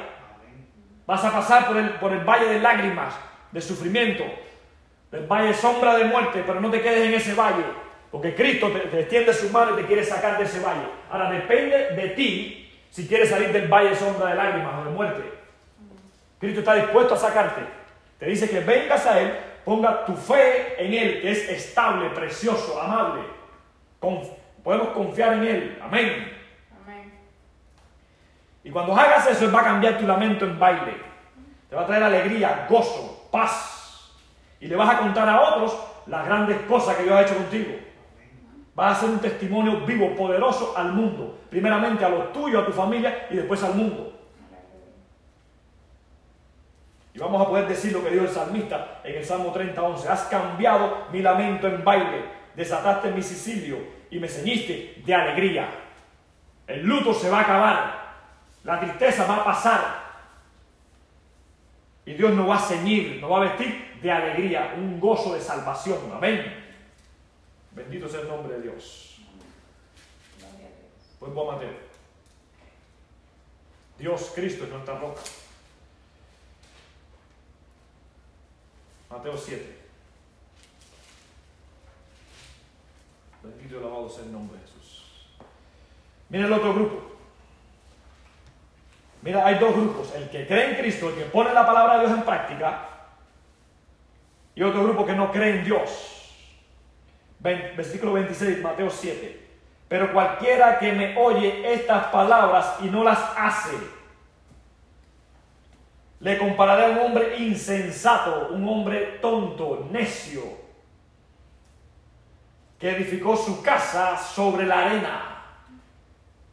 Vas 1.08 1.26
a 1.26 1.32
pasar 1.32 1.66
por 1.66 1.78
el, 1.78 1.90
por 1.92 2.12
el 2.12 2.24
valle 2.24 2.46
de 2.46 2.60
lágrimas 2.60 3.16
de 3.52 3.62
sufrimiento, 3.62 4.26
del 5.12 5.26
valle 5.26 5.54
sombra 5.54 5.98
de 5.98 6.06
muerte, 6.06 6.44
pero 6.46 6.60
no 6.60 6.70
te 6.70 6.82
quedes 6.82 7.08
en 7.08 7.14
ese 7.14 7.34
valle, 7.34 7.64
porque 8.12 8.36
Cristo 8.36 8.70
te, 8.70 9.00
extiende 9.00 9.34
su 9.34 9.50
mano 9.50 9.74
y 9.74 9.82
te 9.82 9.88
quiere 9.88 10.04
sacar 10.04 10.38
de 10.38 10.44
ese 10.44 10.60
valle. 10.60 10.88
Ahora 11.10 11.32
depende 11.32 11.90
de 11.96 12.10
ti 12.10 12.72
si 12.90 13.08
quieres 13.08 13.30
salir 13.30 13.52
del 13.52 13.68
valle 13.68 13.96
sombra 13.96 14.30
de 14.30 14.36
lágrimas 14.36 14.80
o 14.80 14.86
de 14.86 14.90
muerte. 14.92 15.24
Cristo 16.40 16.60
está 16.60 16.76
dispuesto 16.76 17.14
a 17.14 17.18
sacarte. 17.18 17.62
Te 18.20 18.26
dice 18.26 18.50
que 18.50 18.60
vengas 18.60 19.06
a 19.06 19.20
Él, 19.20 19.34
ponga 19.64 20.06
tu 20.06 20.16
fe 20.16 20.76
en 20.84 20.94
Él, 20.94 21.22
que 21.22 21.32
es 21.32 21.50
estable, 21.50 22.10
precioso, 22.10 22.80
amable. 22.82 23.22
podemos 24.64 24.90
confiar 24.90 25.34
en 25.34 25.44
Él. 25.44 25.80
Amén. 25.82 26.34
Amén. 26.84 27.14
Y 28.64 28.72
cuando 28.72 28.96
hagas 28.96 29.28
eso, 29.28 29.46
Él 29.46 29.56
va 29.56 29.62
a 29.62 29.66
cambiar 29.66 29.98
tu 29.98 30.06
lamento 30.06 30.46
en 30.46 30.60
baile. 30.60 30.94
Te 31.70 31.76
va 31.76 31.84
a 31.84 31.86
traer 31.86 32.04
alegría, 32.04 32.66
gozo, 32.70 33.28
paz. 33.32 33.77
Y 34.60 34.68
le 34.68 34.76
vas 34.76 34.96
a 34.96 35.00
contar 35.00 35.28
a 35.30 35.42
otros 35.42 35.78
las 36.08 36.26
grandes 36.26 36.62
cosas 36.62 36.96
que 36.96 37.04
Dios 37.04 37.16
ha 37.16 37.22
hecho 37.22 37.36
contigo. 37.36 37.76
Vas 38.76 38.98
a 38.98 39.02
ser 39.02 39.10
un 39.10 39.20
testimonio 39.20 39.82
vivo, 39.86 40.16
poderoso 40.16 40.74
al 40.78 40.94
mundo. 40.94 41.40
Primeramente 41.50 42.06
a 42.06 42.10
lo 42.10 42.26
tuyo, 42.26 42.60
a 42.60 42.66
tu 42.66 42.72
familia 42.72 43.28
y 43.30 43.36
después 43.36 43.64
al 43.64 43.76
mundo. 43.76 44.14
Y 47.18 47.20
vamos 47.20 47.42
a 47.42 47.50
poder 47.50 47.68
decir 47.68 47.92
lo 47.94 48.04
que 48.04 48.12
dijo 48.12 48.26
el 48.26 48.30
salmista 48.30 49.02
en 49.04 49.16
el 49.16 49.26
Salmo 49.26 49.52
30, 49.52 49.82
11. 49.82 50.08
Has 50.08 50.24
cambiado 50.26 51.08
mi 51.12 51.24
lamento 51.24 51.68
en 51.68 51.84
baile, 51.84 52.26
desataste 52.56 53.10
mi 53.10 53.24
sicilio 53.24 53.80
y 54.12 54.20
me 54.20 54.28
ceñiste 54.28 55.02
de 55.04 55.16
alegría. 55.16 55.68
El 56.68 56.86
luto 56.86 57.16
se 57.16 57.32
va 57.32 57.40
a 57.40 57.42
acabar, 57.42 58.08
la 58.64 58.80
tristeza 58.80 59.26
va 59.26 59.38
a 59.38 59.46
pasar, 59.46 59.82
y 62.08 62.14
Dios 62.14 62.34
nos 62.34 62.50
va 62.50 62.56
a 62.56 62.60
ceñir, 62.60 63.20
nos 63.20 63.30
va 63.30 63.38
a 63.40 63.50
vestir 63.50 64.00
de 64.02 64.10
alegría, 64.10 64.76
un 64.78 64.98
gozo 64.98 65.34
de 65.34 65.42
salvación. 65.42 66.10
Amén. 66.16 66.42
Bendito 67.72 68.08
sea 68.08 68.22
el 68.22 68.30
nombre 68.30 68.56
de 68.56 68.62
Dios. 68.62 69.18
Pues 71.20 71.34
vos, 71.34 71.54
Mateo. 71.54 71.74
Dios 74.00 74.32
Cristo 74.34 74.64
es 74.64 74.70
nuestra 74.70 74.98
roca. 74.98 75.22
Mateo 79.10 79.38
7. 79.38 79.78
Bendito 83.44 83.76
y 83.76 83.78
alabado 83.80 84.10
sea 84.10 84.24
el 84.24 84.32
nombre 84.32 84.58
de 84.58 84.66
Jesús. 84.66 85.28
Mira 86.30 86.46
el 86.46 86.54
otro 86.54 86.74
grupo. 86.74 87.17
Mira, 89.28 89.46
hay 89.46 89.56
dos 89.56 89.76
grupos. 89.76 90.16
El 90.16 90.30
que 90.30 90.48
cree 90.48 90.70
en 90.70 90.76
Cristo, 90.78 91.10
el 91.10 91.16
que 91.16 91.26
pone 91.26 91.54
la 91.54 91.66
palabra 91.66 91.96
de 91.96 92.06
Dios 92.06 92.18
en 92.18 92.24
práctica, 92.24 92.80
y 94.56 94.64
otro 94.64 94.86
grupo 94.86 95.06
que 95.06 95.12
no 95.12 95.34
cree 95.34 95.58
en 95.58 95.66
Dios. 95.66 96.34
Versículo 97.42 98.14
26, 98.14 98.64
Mateo 98.64 98.90
7. 98.90 99.48
Pero 99.90 100.14
cualquiera 100.14 100.80
que 100.80 100.94
me 100.94 101.18
oye 101.18 101.74
estas 101.74 102.06
palabras 102.06 102.78
y 102.80 102.86
no 102.86 103.04
las 103.04 103.20
hace, 103.36 103.76
le 106.22 106.38
compararé 106.38 106.86
a 106.86 106.90
un 106.92 107.00
hombre 107.00 107.38
insensato, 107.38 108.52
un 108.54 108.66
hombre 108.66 109.20
tonto, 109.22 109.90
necio, 109.92 110.44
que 112.80 112.92
edificó 112.92 113.36
su 113.36 113.62
casa 113.62 114.18
sobre 114.18 114.66
la 114.66 114.86
arena, 114.86 115.37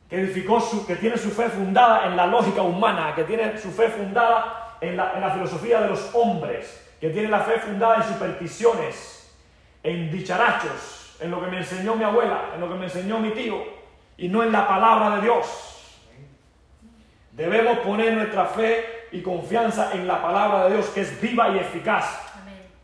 que 0.09 0.21
edificó 0.21 0.61
su, 0.61 0.87
que 0.87 0.97
tiene 0.97 1.17
su 1.17 1.31
fe 1.31 1.49
fundada 1.49 2.07
en 2.07 2.17
la 2.17 2.27
lógica 2.27 2.63
humana, 2.63 3.15
que 3.15 3.25
tiene 3.25 3.59
su 3.59 3.71
fe 3.71 3.89
fundada 3.89 4.77
en 4.81 4.97
la, 4.97 5.13
en 5.15 5.21
la 5.21 5.31
filosofía 5.31 5.81
de 5.81 5.89
los 5.89 6.15
hombres, 6.15 6.97
que 7.01 7.11
tiene 7.11 7.29
la 7.29 7.41
fe 7.41 7.59
fundada 7.59 7.97
en 7.97 8.05
supersticiones, 8.05 9.33
en 9.83 10.11
dicharachos, 10.11 11.17
en 11.21 11.31
lo 11.31 11.43
que 11.43 11.51
me 11.51 11.59
enseñó 11.59 11.95
mi 11.95 12.05
abuela, 12.05 12.51
en 12.55 12.61
lo 12.61 12.69
que 12.69 12.75
me 12.75 12.85
enseñó 12.85 13.19
mi 13.19 13.31
tío, 13.31 13.63
y 14.17 14.29
no 14.29 14.43
en 14.43 14.53
la 14.53 14.67
palabra 14.69 15.17
de 15.17 15.23
Dios. 15.23 15.75
Debemos 17.33 17.79
poner 17.79 18.13
nuestra 18.13 18.47
fe 18.47 19.09
y 19.11 19.21
confianza 19.21 19.93
en 19.93 20.07
la 20.07 20.23
palabra 20.23 20.65
de 20.65 20.75
Dios, 20.75 20.87
que 20.91 21.01
es 21.01 21.21
viva 21.21 21.49
y 21.49 21.59
eficaz. 21.59 22.21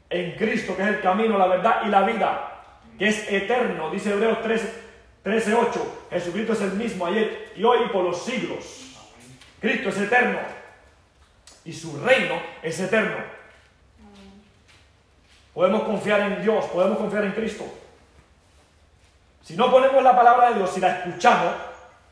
En 0.09 0.33
Cristo, 0.33 0.77
que 0.77 0.83
es 0.83 0.89
el 0.89 1.01
camino, 1.01 1.39
la 1.39 1.47
verdad 1.47 1.83
y 1.87 1.89
la 1.89 2.03
vida, 2.03 2.63
que 2.99 3.09
es 3.09 3.31
eterno. 3.31 3.91
Dice 3.91 4.13
Hebreos 4.13 4.39
13, 4.43 5.55
8. 5.55 6.00
Jesucristo 6.11 6.53
es 6.53 6.61
el 6.63 6.73
mismo 6.73 7.07
ayer 7.07 7.53
y 7.57 7.63
hoy 7.63 7.89
por 7.93 8.05
los 8.05 8.25
siglos. 8.25 8.97
Cristo 9.61 9.91
es 9.91 9.99
eterno. 9.99 10.39
Y 11.65 11.73
su 11.73 12.01
reino 12.05 12.35
es 12.63 12.81
eterno. 12.81 13.17
Podemos 15.55 15.83
confiar 15.83 16.21
en 16.21 16.43
Dios, 16.43 16.65
podemos 16.67 16.99
confiar 16.99 17.25
en 17.25 17.33
Cristo. 17.33 17.65
Si 19.43 19.57
no 19.57 19.71
ponemos 19.71 20.03
la 20.03 20.17
palabra 20.17 20.51
de 20.51 20.57
Dios, 20.57 20.71
si 20.71 20.81
la 20.81 20.99
escuchamos, 20.99 21.53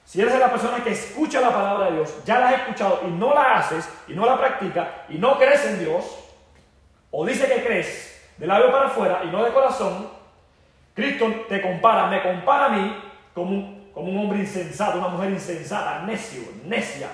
si 0.05 0.21
eres 0.21 0.39
la 0.39 0.51
persona 0.51 0.83
que 0.83 0.91
escucha 0.91 1.41
la 1.41 1.51
palabra 1.51 1.87
de 1.87 1.97
Dios, 1.97 2.25
ya 2.25 2.41
la 2.41 2.49
has 2.49 2.61
escuchado 2.61 3.03
y 3.07 3.11
no 3.11 3.35
la 3.35 3.59
haces 3.59 3.89
y 4.09 4.13
no 4.13 4.27
la 4.27 4.39
practicas 4.39 4.89
y 5.09 5.19
no 5.19 5.39
crees 5.39 5.65
en 5.67 5.79
Dios, 5.81 6.05
o 7.11 7.27
dice 7.27 7.47
que 7.47 7.65
crees 7.65 8.21
de 8.39 8.47
labio 8.47 8.73
para 8.73 8.87
afuera 8.87 9.23
y 9.25 9.29
no 9.29 9.45
de 9.45 9.53
corazón, 9.53 10.09
Cristo 10.95 11.45
te 11.49 11.61
compara, 11.61 12.07
me 12.07 12.23
compara 12.23 12.67
a 12.67 12.69
mí 12.71 12.97
como 13.35 13.51
un, 13.51 13.78
como 13.99 14.13
un 14.13 14.19
hombre 14.19 14.39
insensato, 14.39 14.97
una 14.97 15.09
mujer 15.09 15.33
insensata, 15.33 16.05
necio, 16.07 16.43
necia. 16.65 17.09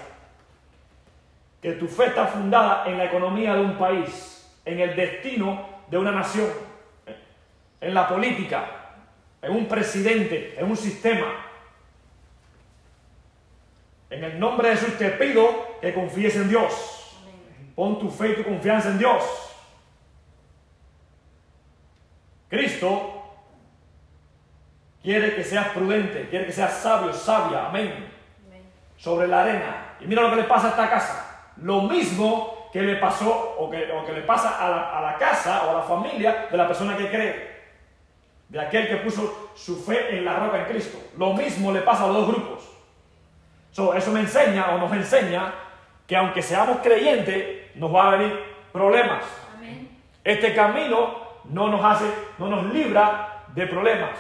Que 1.62 1.72
tu 1.72 1.88
fe 1.88 2.08
está 2.08 2.26
fundada 2.26 2.84
en 2.86 2.98
la 2.98 3.06
economía 3.06 3.54
de 3.54 3.62
un 3.62 3.78
país, 3.78 4.46
en 4.66 4.80
el 4.80 4.94
destino 4.94 5.66
de 5.88 5.96
una 5.96 6.10
nación, 6.10 6.50
en 7.80 7.94
la 7.94 8.06
política, 8.06 8.66
en 9.40 9.52
un 9.52 9.66
presidente, 9.66 10.56
en 10.58 10.66
un 10.66 10.76
sistema. 10.76 11.46
En 14.10 14.22
el 14.22 14.38
nombre 14.38 14.68
de 14.68 14.76
Jesús 14.76 14.98
te 14.98 15.08
pido 15.12 15.78
que 15.80 15.94
confíes 15.94 16.36
en 16.36 16.50
Dios. 16.50 17.16
Pon 17.74 17.98
tu 17.98 18.10
fe 18.10 18.32
y 18.32 18.34
tu 18.34 18.44
confianza 18.44 18.90
en 18.90 18.98
Dios. 18.98 19.24
Cristo 22.50 23.13
quiere 25.04 25.37
que 25.37 25.44
seas 25.44 25.68
prudente, 25.68 26.26
quiere 26.28 26.46
que 26.46 26.52
seas 26.52 26.73
sabio, 26.73 27.12
sabia, 27.12 27.66
amén. 27.66 28.12
Sobre 28.96 29.28
la 29.28 29.42
arena. 29.42 29.96
Y 30.00 30.06
mira 30.06 30.23
lo 30.23 30.30
que 30.30 30.37
le 30.37 30.44
pasa 30.44 30.66
a 30.66 30.70
esta 30.70 30.90
casa. 30.90 31.52
Lo 31.58 31.82
mismo 31.82 32.71
que 32.73 32.82
le 32.82 32.97
pasó 32.97 33.54
o 33.58 33.71
que, 33.71 33.86
que 34.06 34.12
le 34.12 34.23
pasa 34.23 34.58
a 34.58 34.69
la, 34.69 34.99
a 34.99 35.00
la, 35.02 35.19
casa 35.19 35.67
o 35.67 35.71
a 35.71 35.75
la 35.75 35.82
familia 35.82 36.49
de 36.50 36.56
la 36.56 36.67
persona 36.67 36.97
que 36.97 37.08
cree. 37.08 37.54
De 38.49 38.60
aquel 38.60 38.88
que 38.88 38.97
puso 38.97 39.52
su 39.54 39.76
fe 39.84 40.19
en 40.19 40.25
la 40.25 40.36
roca 40.36 40.58
en 40.58 40.64
Cristo. 40.64 40.99
Lo 41.17 41.34
mismo 41.34 41.71
le 41.71 41.82
pasa 41.82 42.04
a 42.04 42.06
los 42.08 42.17
dos 42.17 42.28
grupos 42.28 42.75
eso 43.97 44.12
me 44.12 44.21
enseña 44.21 44.71
o 44.71 44.78
nos 44.78 44.93
enseña 44.93 45.52
que 46.06 46.17
aunque 46.17 46.43
seamos 46.43 46.78
creyentes, 46.78 47.75
nos 47.76 47.93
va 47.93 48.08
a 48.08 48.17
venir 48.17 48.38
problemas. 48.73 49.25
Este 50.23 50.54
camino 50.54 51.14
no 51.45 51.69
nos 51.69 51.84
hace, 51.84 52.04
no 52.38 52.49
nos 52.49 52.73
libra 52.73 53.45
de 53.54 53.67
problemas, 53.67 54.19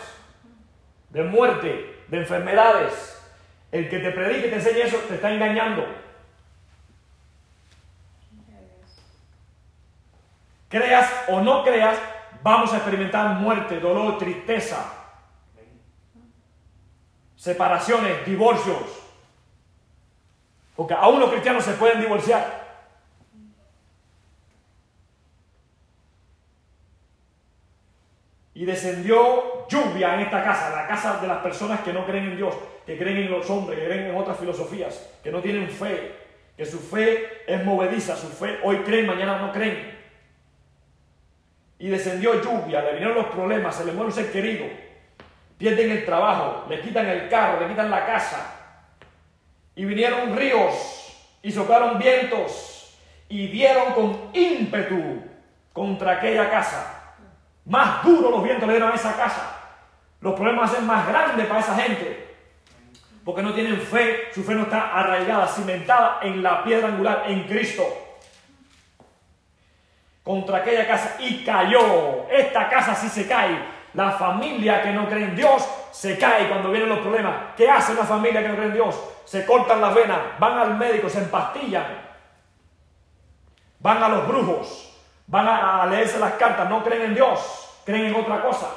de 1.14 1.22
muerte, 1.22 2.04
de 2.08 2.18
enfermedades. 2.18 3.10
El 3.72 3.88
que 3.88 3.98
te 4.00 4.10
predique 4.10 4.48
y 4.48 4.50
te 4.50 4.56
enseñe 4.56 4.82
eso 4.82 4.98
te 5.08 5.14
está 5.14 5.32
engañando. 5.32 5.86
Creas 10.68 11.10
o 11.28 11.40
no 11.40 11.62
creas, 11.62 11.98
vamos 12.42 12.72
a 12.72 12.76
experimentar 12.76 13.28
muerte, 13.36 13.78
dolor, 13.78 14.18
tristeza, 14.18 14.92
separaciones, 17.36 18.26
divorcios, 18.26 18.82
porque 20.74 20.94
aún 20.94 21.20
los 21.20 21.30
cristianos 21.30 21.64
se 21.64 21.74
pueden 21.74 22.00
divorciar. 22.00 22.63
Y 28.54 28.64
descendió 28.64 29.66
lluvia 29.68 30.14
en 30.14 30.20
esta 30.20 30.44
casa, 30.44 30.70
la 30.70 30.86
casa 30.86 31.18
de 31.20 31.26
las 31.26 31.38
personas 31.38 31.80
que 31.80 31.92
no 31.92 32.06
creen 32.06 32.26
en 32.26 32.36
Dios, 32.36 32.54
que 32.86 32.96
creen 32.96 33.16
en 33.18 33.30
los 33.30 33.48
hombres, 33.50 33.78
que 33.78 33.86
creen 33.86 34.06
en 34.06 34.16
otras 34.16 34.38
filosofías, 34.38 35.10
que 35.22 35.32
no 35.32 35.40
tienen 35.40 35.68
fe, 35.68 36.12
que 36.56 36.64
su 36.64 36.78
fe 36.78 37.42
es 37.46 37.64
movediza, 37.64 38.16
su 38.16 38.28
fe 38.28 38.58
hoy 38.62 38.78
creen, 38.78 39.06
mañana 39.06 39.38
no 39.38 39.52
creen. 39.52 39.92
Y 41.78 41.88
descendió 41.88 42.40
lluvia, 42.40 42.80
le 42.82 42.92
vinieron 42.92 43.16
los 43.16 43.26
problemas, 43.26 43.74
se 43.74 43.84
le 43.84 43.92
muere 43.92 44.06
un 44.06 44.12
ser 44.12 44.30
querido, 44.30 44.66
pierden 45.58 45.90
el 45.90 46.04
trabajo, 46.04 46.66
le 46.68 46.80
quitan 46.80 47.06
el 47.06 47.28
carro, 47.28 47.60
le 47.60 47.68
quitan 47.68 47.90
la 47.90 48.06
casa, 48.06 48.54
y 49.74 49.84
vinieron 49.84 50.36
ríos 50.36 51.04
y 51.42 51.50
soplaron 51.50 51.98
vientos 51.98 52.96
y 53.28 53.48
dieron 53.48 53.92
con 53.92 54.30
ímpetu 54.32 55.22
contra 55.72 56.12
aquella 56.12 56.48
casa. 56.48 57.03
Más 57.66 58.02
duro 58.04 58.30
los 58.30 58.42
vientos 58.42 58.66
le 58.66 58.74
dieron 58.74 58.92
a 58.92 58.94
esa 58.94 59.16
casa. 59.16 59.56
Los 60.20 60.34
problemas 60.34 60.70
hacen 60.70 60.86
más 60.86 61.06
grandes 61.06 61.46
para 61.46 61.60
esa 61.60 61.76
gente. 61.76 62.36
Porque 63.24 63.42
no 63.42 63.54
tienen 63.54 63.80
fe, 63.80 64.30
su 64.34 64.42
fe 64.44 64.54
no 64.54 64.62
está 64.62 64.92
arraigada, 64.98 65.46
cimentada 65.46 66.18
en 66.22 66.42
la 66.42 66.62
piedra 66.62 66.88
angular, 66.88 67.24
en 67.26 67.44
Cristo. 67.44 67.84
Contra 70.22 70.58
aquella 70.58 70.86
casa 70.86 71.16
y 71.18 71.44
cayó. 71.44 72.28
Esta 72.30 72.68
casa 72.68 72.94
sí 72.94 73.08
se 73.08 73.26
cae. 73.26 73.74
La 73.94 74.10
familia 74.12 74.82
que 74.82 74.90
no 74.90 75.08
cree 75.08 75.24
en 75.24 75.36
Dios 75.36 75.66
se 75.92 76.18
cae 76.18 76.48
cuando 76.48 76.70
vienen 76.70 76.88
los 76.88 76.98
problemas. 76.98 77.34
¿Qué 77.56 77.70
hace 77.70 77.92
una 77.92 78.04
familia 78.04 78.42
que 78.42 78.48
no 78.48 78.56
cree 78.56 78.66
en 78.66 78.74
Dios? 78.74 78.96
se 79.24 79.44
cortan 79.46 79.80
las 79.80 79.94
venas, 79.94 80.18
van 80.38 80.58
al 80.58 80.76
médico, 80.76 81.08
se 81.08 81.18
empastillan, 81.18 81.86
van 83.80 84.02
a 84.02 84.08
los 84.08 84.28
brujos, 84.28 84.93
van 85.26 85.46
a, 85.48 85.86
leerse 85.86 86.18
las 86.18 86.34
cartas, 86.34 86.68
no 86.68 86.82
creen 86.84 87.02
en 87.02 87.14
Dios, 87.14 87.80
creen 87.84 88.06
en 88.06 88.14
otra 88.14 88.42
cosa. 88.42 88.70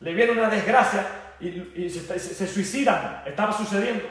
Le 0.00 0.14
viene 0.14 0.32
una 0.32 0.48
desgracia 0.48 1.06
y, 1.40 1.88
se, 1.90 2.46
suicidan, 2.46 3.22
estaba 3.26 3.52
sucediendo. 3.52 4.04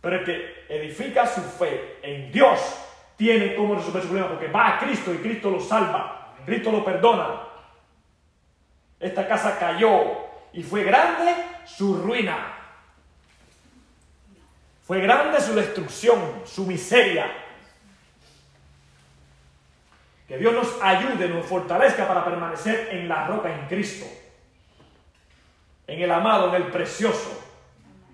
Pero 0.00 0.16
el 0.16 0.24
que 0.24 0.66
edifica 0.68 1.26
su 1.26 1.40
fe 1.40 1.98
en 2.02 2.30
Dios 2.30 2.60
tiene 3.16 3.54
como 3.54 3.74
resolver 3.74 4.02
su 4.02 4.08
problema 4.08 4.28
porque 4.30 4.48
va 4.48 4.74
a 4.74 4.78
Cristo 4.78 5.12
y 5.12 5.18
Cristo 5.18 5.50
lo 5.50 5.60
salva, 5.60 6.34
Cristo 6.44 6.70
lo 6.70 6.84
perdona. 6.84 7.40
Esta 9.00 9.26
casa 9.26 9.58
cayó 9.58 10.26
y 10.52 10.62
fue 10.62 10.84
grande 10.84 11.34
su 11.64 11.96
ruina. 11.96 12.52
Fue 14.86 15.00
grande 15.00 15.40
su 15.40 15.54
destrucción, 15.54 16.42
su 16.44 16.64
miseria. 16.64 17.45
Que 20.26 20.38
Dios 20.38 20.52
nos 20.54 20.82
ayude, 20.82 21.28
nos 21.28 21.46
fortalezca 21.46 22.08
para 22.08 22.24
permanecer 22.24 22.88
en 22.90 23.08
la 23.08 23.26
roca, 23.26 23.52
en 23.52 23.66
Cristo. 23.68 24.06
En 25.86 26.00
el 26.00 26.10
amado, 26.10 26.48
en 26.48 26.62
el 26.62 26.70
precioso, 26.70 27.40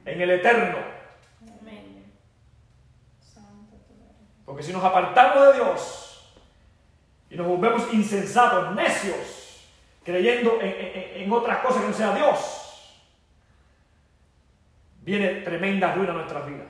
en 0.05 0.21
el 0.21 0.31
eterno. 0.31 0.77
Porque 4.45 4.63
si 4.63 4.73
nos 4.73 4.85
apartamos 4.85 5.47
de 5.47 5.55
Dios 5.55 6.35
y 7.31 7.37
nos 7.37 7.47
volvemos 7.47 7.91
insensatos, 7.95 8.75
necios, 8.75 9.67
creyendo 10.05 10.59
en, 10.61 11.23
en 11.23 11.33
otras 11.33 11.59
cosas 11.61 11.81
que 11.81 11.89
no 11.89 11.95
sea 11.95 12.15
Dios, 12.15 12.99
viene 15.01 15.41
tremenda 15.41 15.95
ruina 15.95 16.13
a 16.13 16.17
nuestras 16.17 16.47
vidas. 16.47 16.67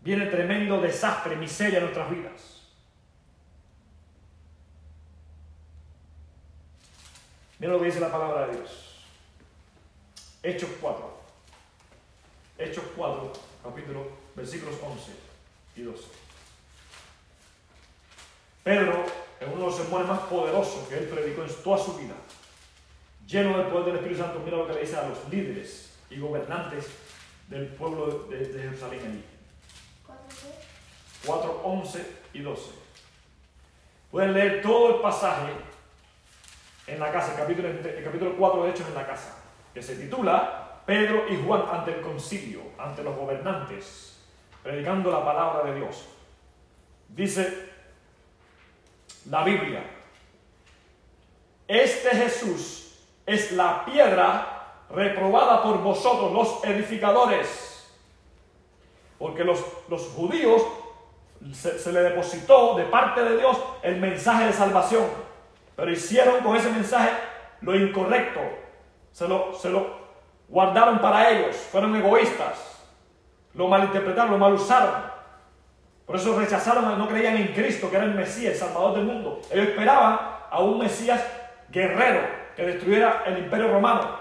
Viene 0.00 0.26
tremendo 0.26 0.80
desastre, 0.80 1.36
miseria 1.36 1.78
a 1.78 1.82
nuestras 1.82 2.10
vidas. 2.10 2.55
Mira 7.58 7.72
lo 7.72 7.80
que 7.80 7.86
dice 7.86 8.00
la 8.00 8.12
palabra 8.12 8.46
de 8.46 8.56
Dios. 8.56 8.70
Hechos 10.42 10.70
4. 10.80 11.16
Hechos 12.58 12.84
4, 12.96 13.32
capítulo, 13.62 14.08
versículos 14.34 14.76
11 14.82 15.12
y 15.76 15.82
12. 15.82 16.04
Pedro, 18.64 19.04
en 19.40 19.48
uno 19.48 19.60
de 19.60 19.66
los 19.66 19.76
sermones 19.76 20.08
más 20.08 20.20
poderosos 20.20 20.88
que 20.88 20.98
él 20.98 21.04
predicó 21.04 21.42
en 21.42 21.54
toda 21.62 21.78
su 21.78 21.96
vida, 21.96 22.14
lleno 23.26 23.58
del 23.58 23.66
poder 23.68 23.86
del 23.86 23.96
Espíritu 23.96 24.22
Santo, 24.22 24.40
mira 24.44 24.56
lo 24.56 24.66
que 24.66 24.74
le 24.74 24.80
dice 24.80 24.96
a 24.96 25.08
los 25.08 25.28
líderes 25.30 25.90
y 26.10 26.18
gobernantes 26.18 26.86
del 27.48 27.68
pueblo 27.68 28.26
de, 28.28 28.46
Jerusalén 28.46 29.00
allí. 29.00 29.24
4, 31.26 31.60
11 31.64 32.06
y 32.34 32.40
12. 32.40 32.62
Pueden 34.10 34.32
leer 34.32 34.62
todo 34.62 34.96
el 34.96 35.02
pasaje 35.02 35.52
en 36.86 37.00
la 37.00 37.10
casa, 37.10 37.32
el 37.32 37.38
capítulo, 37.38 37.68
el 37.68 38.04
capítulo 38.04 38.36
4 38.36 38.62
de 38.62 38.70
Hechos 38.70 38.88
en 38.88 38.94
la 38.94 39.06
casa, 39.06 39.42
que 39.74 39.82
se 39.82 39.96
titula 39.96 40.82
Pedro 40.86 41.24
y 41.28 41.42
Juan 41.44 41.64
ante 41.70 41.94
el 41.94 42.00
concilio, 42.00 42.60
ante 42.78 43.02
los 43.02 43.16
gobernantes, 43.16 44.24
predicando 44.62 45.10
la 45.10 45.24
palabra 45.24 45.70
de 45.70 45.76
Dios. 45.80 46.06
Dice 47.08 47.70
la 49.28 49.42
Biblia, 49.42 49.82
este 51.66 52.10
Jesús 52.10 53.00
es 53.26 53.52
la 53.52 53.84
piedra 53.84 54.84
reprobada 54.88 55.64
por 55.64 55.82
vosotros 55.82 56.32
los 56.32 56.64
edificadores, 56.64 57.92
porque 59.18 59.42
los, 59.42 59.60
los 59.88 60.02
judíos 60.08 60.62
se 61.52 61.92
le 61.92 62.00
depositó 62.00 62.76
de 62.76 62.84
parte 62.84 63.22
de 63.22 63.38
Dios 63.38 63.58
el 63.82 63.96
mensaje 63.96 64.46
de 64.46 64.52
salvación 64.52 65.25
pero 65.76 65.92
hicieron 65.92 66.40
con 66.40 66.56
ese 66.56 66.70
mensaje 66.70 67.10
lo 67.60 67.76
incorrecto. 67.76 68.40
Se 69.12 69.28
lo, 69.28 69.54
se 69.54 69.68
lo 69.68 70.06
guardaron 70.48 70.98
para 71.00 71.30
ellos. 71.30 71.54
Fueron 71.54 71.94
egoístas. 71.94 72.82
Lo 73.52 73.68
malinterpretaron, 73.68 74.32
lo 74.32 74.38
mal 74.38 74.54
usaron. 74.54 74.94
Por 76.06 76.16
eso 76.16 76.38
rechazaron, 76.38 76.98
no 76.98 77.08
creían 77.08 77.36
en 77.36 77.48
Cristo, 77.48 77.90
que 77.90 77.96
era 77.96 78.06
el 78.06 78.14
Mesías, 78.14 78.54
el 78.54 78.58
Salvador 78.58 78.96
del 78.96 79.04
mundo. 79.04 79.40
Ellos 79.50 79.68
esperaban 79.68 80.18
a 80.50 80.60
un 80.60 80.78
Mesías 80.78 81.22
guerrero 81.68 82.20
que 82.54 82.64
destruyera 82.64 83.24
el 83.26 83.38
imperio 83.38 83.68
romano. 83.68 84.18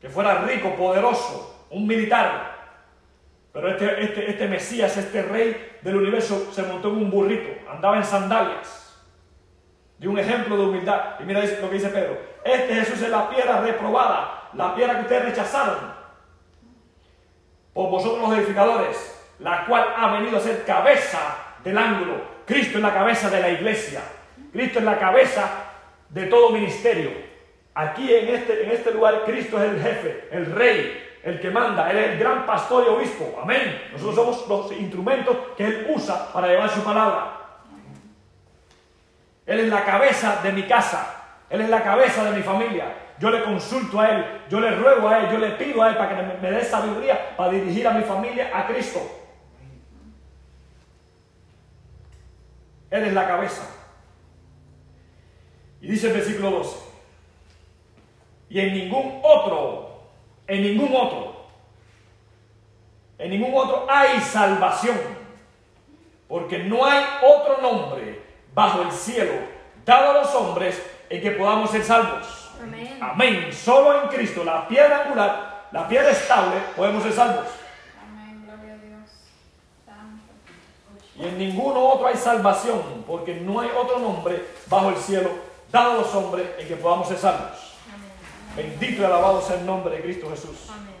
Que 0.00 0.08
fuera 0.08 0.42
rico, 0.42 0.74
poderoso, 0.76 1.66
un 1.70 1.86
militar. 1.86 2.56
Pero 3.52 3.70
este, 3.70 4.04
este, 4.04 4.30
este 4.30 4.48
Mesías, 4.48 4.96
este 4.96 5.22
rey 5.22 5.78
del 5.82 5.96
universo, 5.96 6.52
se 6.52 6.62
montó 6.62 6.88
en 6.88 6.96
un 6.96 7.10
burrito, 7.10 7.70
andaba 7.70 7.96
en 7.96 8.04
sandalias 8.04 8.87
de 9.98 10.08
un 10.08 10.18
ejemplo 10.18 10.56
de 10.56 10.64
humildad. 10.64 11.20
Y 11.20 11.24
mira 11.24 11.40
lo 11.40 11.68
que 11.68 11.74
dice 11.74 11.88
Pedro. 11.88 12.18
Este 12.44 12.74
Jesús 12.74 13.02
es 13.02 13.10
la 13.10 13.28
piedra 13.28 13.60
reprobada, 13.60 14.50
la 14.54 14.74
piedra 14.74 14.94
que 14.94 15.02
ustedes 15.02 15.24
rechazaron 15.26 15.98
por 17.72 17.90
vosotros 17.90 18.28
los 18.28 18.38
edificadores, 18.38 18.96
la 19.38 19.64
cual 19.66 19.84
ha 19.96 20.12
venido 20.12 20.38
a 20.38 20.40
ser 20.40 20.64
cabeza 20.64 21.36
del 21.62 21.76
ángulo. 21.76 22.38
Cristo 22.46 22.78
es 22.78 22.82
la 22.82 22.94
cabeza 22.94 23.28
de 23.30 23.40
la 23.40 23.50
iglesia. 23.50 24.00
Cristo 24.52 24.78
es 24.78 24.84
la 24.84 24.98
cabeza 24.98 25.48
de 26.08 26.26
todo 26.26 26.50
ministerio. 26.50 27.10
Aquí 27.74 28.12
en 28.12 28.34
este, 28.34 28.64
en 28.64 28.70
este 28.70 28.90
lugar 28.92 29.22
Cristo 29.24 29.62
es 29.62 29.70
el 29.70 29.82
jefe, 29.82 30.28
el 30.32 30.46
rey, 30.46 31.20
el 31.22 31.40
que 31.40 31.50
manda. 31.50 31.90
Él 31.90 31.98
es 31.98 32.10
el 32.12 32.18
gran 32.18 32.46
pastor 32.46 32.84
y 32.86 32.90
obispo. 32.90 33.38
Amén. 33.40 33.90
Nosotros 33.92 34.14
somos 34.14 34.48
los 34.48 34.80
instrumentos 34.80 35.36
que 35.56 35.64
Él 35.64 35.86
usa 35.94 36.32
para 36.32 36.48
llevar 36.48 36.70
su 36.70 36.82
palabra. 36.82 37.37
Él 39.48 39.60
es 39.60 39.68
la 39.68 39.82
cabeza 39.82 40.40
de 40.42 40.52
mi 40.52 40.64
casa. 40.64 41.14
Él 41.48 41.62
es 41.62 41.70
la 41.70 41.82
cabeza 41.82 42.22
de 42.22 42.36
mi 42.36 42.42
familia. 42.42 42.84
Yo 43.18 43.30
le 43.30 43.42
consulto 43.42 43.98
a 43.98 44.10
Él, 44.10 44.42
yo 44.50 44.60
le 44.60 44.70
ruego 44.72 45.08
a 45.08 45.20
Él, 45.20 45.30
yo 45.32 45.38
le 45.38 45.52
pido 45.52 45.82
a 45.82 45.88
Él 45.88 45.96
para 45.96 46.14
que 46.14 46.22
me, 46.40 46.50
dé 46.50 46.62
sabiduría 46.62 47.34
para 47.34 47.52
dirigir 47.52 47.88
a 47.88 47.92
mi 47.92 48.04
familia 48.04 48.50
a 48.54 48.66
Cristo. 48.66 49.00
Él 52.90 53.04
es 53.04 53.14
la 53.14 53.26
cabeza. 53.26 53.62
Y 55.80 55.88
dice 55.88 56.08
el 56.08 56.12
versículo 56.12 56.50
12. 56.50 56.76
Y 58.50 58.60
en 58.60 58.74
ningún 58.74 59.20
otro, 59.22 60.02
en 60.46 60.62
ningún 60.62 60.94
otro, 60.94 61.46
en 63.16 63.30
ningún 63.30 63.54
otro 63.54 63.86
hay 63.88 64.20
salvación. 64.20 64.98
Porque 66.28 66.58
no 66.58 66.84
hay 66.84 67.02
otro 67.22 67.62
nombre 67.62 68.27
bajo 68.58 68.82
el 68.82 68.90
cielo, 68.90 69.34
dado 69.84 70.10
a 70.10 70.14
los 70.14 70.34
hombres, 70.34 70.82
en 71.08 71.22
que 71.22 71.30
podamos 71.30 71.70
ser 71.70 71.84
salvos. 71.84 72.50
Amén. 72.60 72.98
Amén. 73.00 73.52
Solo 73.52 74.02
en 74.02 74.08
Cristo, 74.08 74.42
la 74.42 74.66
piedra 74.66 75.04
angular, 75.04 75.66
la 75.70 75.86
piedra 75.86 76.10
estable, 76.10 76.56
podemos 76.74 77.04
ser 77.04 77.12
salvos. 77.12 77.46
Amén. 78.02 78.44
Gloria 78.44 78.74
a 78.74 78.78
Dios. 78.78 79.10
Y 81.14 81.24
en 81.24 81.38
ninguno 81.38 81.80
otro 81.84 82.08
hay 82.08 82.16
salvación, 82.16 83.04
porque 83.06 83.36
no 83.36 83.60
hay 83.60 83.70
otro 83.80 84.00
nombre 84.00 84.44
bajo 84.66 84.88
el 84.88 84.96
cielo, 84.96 85.30
dado 85.70 85.92
a 85.92 85.94
los 85.98 86.12
hombres, 86.16 86.48
en 86.58 86.66
que 86.66 86.74
podamos 86.74 87.06
ser 87.06 87.18
salvos. 87.18 87.76
Amén. 87.94 88.10
Bendito 88.56 89.02
y 89.02 89.04
alabado 89.04 89.40
sea 89.40 89.54
el 89.54 89.66
nombre 89.66 89.94
de 89.94 90.02
Cristo 90.02 90.30
Jesús. 90.30 90.66
Amén. 90.68 90.96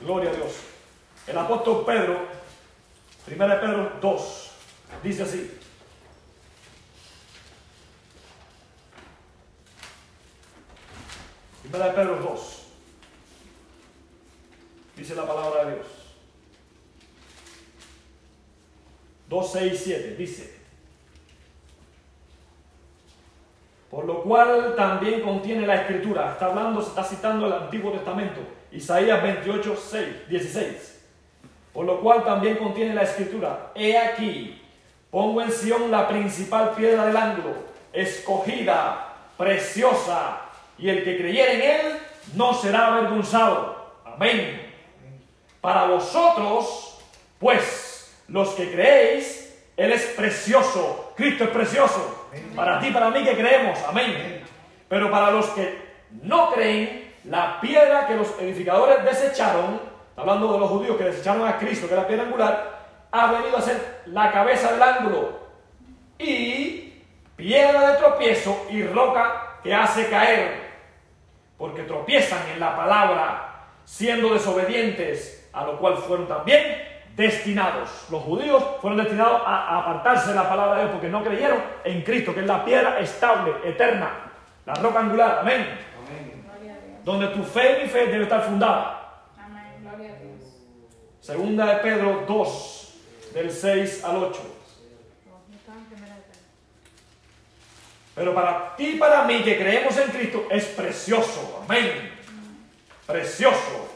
Gloria 0.00 0.30
a 0.30 0.34
Dios. 0.34 0.54
El 1.24 1.38
apóstol 1.38 1.84
Pedro, 1.86 2.18
1 3.28 3.60
Pedro 3.60 3.92
2, 4.00 4.51
Dice 5.02 5.22
así. 5.22 5.58
Primera 11.62 11.86
de 11.86 11.92
Pedro 11.92 12.16
2. 12.16 12.66
Dice 14.96 15.14
la 15.14 15.26
palabra 15.26 15.64
de 15.64 15.74
Dios. 15.74 15.86
2, 19.28 19.52
6, 19.52 19.80
7. 19.84 20.16
Dice. 20.16 20.62
Por 23.90 24.06
lo 24.06 24.22
cual 24.22 24.74
también 24.74 25.20
contiene 25.20 25.66
la 25.66 25.82
escritura. 25.82 26.32
Está 26.32 26.46
hablando, 26.46 26.80
se 26.80 26.88
está 26.88 27.04
citando 27.04 27.46
el 27.46 27.52
Antiguo 27.52 27.92
Testamento. 27.92 28.40
Isaías 28.70 29.22
28, 29.22 29.76
6, 29.76 30.28
16. 30.30 31.04
Por 31.74 31.84
lo 31.84 32.00
cual 32.00 32.24
también 32.24 32.56
contiene 32.56 32.94
la 32.94 33.02
escritura. 33.02 33.70
He 33.74 33.98
aquí, 33.98 34.61
Pongo 35.12 35.42
en 35.42 35.52
Sión 35.52 35.90
la 35.90 36.08
principal 36.08 36.70
piedra 36.70 37.04
del 37.04 37.16
ángulo, 37.18 37.54
escogida, 37.92 39.08
preciosa, 39.36 40.38
y 40.78 40.88
el 40.88 41.04
que 41.04 41.18
creyere 41.18 41.52
en 41.52 41.60
él 41.60 41.98
no 42.34 42.54
será 42.54 42.86
avergonzado. 42.86 43.92
Amén. 44.06 44.72
Para 45.60 45.84
vosotros, 45.84 46.98
pues, 47.38 48.10
los 48.26 48.54
que 48.54 48.72
creéis, 48.72 49.54
Él 49.76 49.92
es 49.92 50.02
precioso. 50.16 51.12
Cristo 51.14 51.44
es 51.44 51.50
precioso. 51.50 52.28
Para 52.56 52.80
ti, 52.80 52.90
para 52.90 53.10
mí 53.10 53.22
que 53.22 53.36
creemos. 53.36 53.78
Amén. 53.86 54.42
Pero 54.88 55.10
para 55.10 55.30
los 55.30 55.44
que 55.50 55.78
no 56.22 56.50
creen, 56.52 57.12
la 57.24 57.60
piedra 57.60 58.06
que 58.06 58.14
los 58.14 58.28
edificadores 58.40 59.04
desecharon, 59.04 59.78
hablando 60.16 60.54
de 60.54 60.58
los 60.58 60.70
judíos 60.70 60.96
que 60.96 61.04
desecharon 61.04 61.46
a 61.46 61.58
Cristo, 61.58 61.86
que 61.86 61.92
es 61.92 62.00
la 62.00 62.06
piedra 62.06 62.24
angular, 62.24 62.81
ha 63.12 63.32
venido 63.32 63.58
a 63.58 63.60
ser 63.60 64.02
la 64.06 64.32
cabeza 64.32 64.72
del 64.72 64.82
ángulo 64.82 65.38
y 66.18 66.94
piedra 67.36 67.92
de 67.92 67.98
tropiezo 67.98 68.66
y 68.70 68.82
roca 68.84 69.58
que 69.62 69.74
hace 69.74 70.08
caer, 70.08 70.72
porque 71.58 71.82
tropiezan 71.82 72.48
en 72.52 72.58
la 72.58 72.74
palabra, 72.74 73.66
siendo 73.84 74.32
desobedientes, 74.32 75.48
a 75.52 75.64
lo 75.64 75.78
cual 75.78 75.98
fueron 75.98 76.26
también 76.26 76.62
destinados. 77.14 78.06
Los 78.10 78.22
judíos 78.22 78.64
fueron 78.80 78.98
destinados 78.98 79.42
a 79.44 79.78
apartarse 79.78 80.30
de 80.30 80.36
la 80.36 80.48
palabra 80.48 80.76
de 80.76 80.80
Dios 80.82 80.92
porque 80.92 81.08
no 81.08 81.22
creyeron 81.22 81.58
en 81.84 82.02
Cristo, 82.02 82.32
que 82.34 82.40
es 82.40 82.46
la 82.46 82.64
piedra 82.64 82.98
estable, 82.98 83.52
eterna, 83.64 84.10
la 84.64 84.74
roca 84.74 85.00
angular. 85.00 85.38
Amén. 85.40 85.78
Donde 87.04 87.28
tu 87.28 87.42
fe 87.42 87.78
y 87.78 87.82
mi 87.82 87.88
fe 87.88 88.06
debe 88.06 88.22
estar 88.22 88.42
fundada. 88.42 89.24
Amén. 89.36 89.78
Gloria 89.80 90.12
a 90.12 90.16
Dios. 90.16 90.64
Segunda 91.20 91.66
de 91.66 91.76
Pedro 91.76 92.24
2, 92.26 92.81
del 93.32 93.50
6 93.50 94.04
al 94.04 94.16
8. 94.16 94.58
Pero 98.14 98.34
para 98.34 98.76
ti 98.76 98.88
y 98.88 98.98
para 98.98 99.24
mí 99.24 99.42
que 99.42 99.56
creemos 99.56 99.96
en 99.96 100.10
Cristo 100.10 100.46
es 100.50 100.66
precioso. 100.66 101.64
Amén. 101.64 102.12
Precioso. 103.06 103.88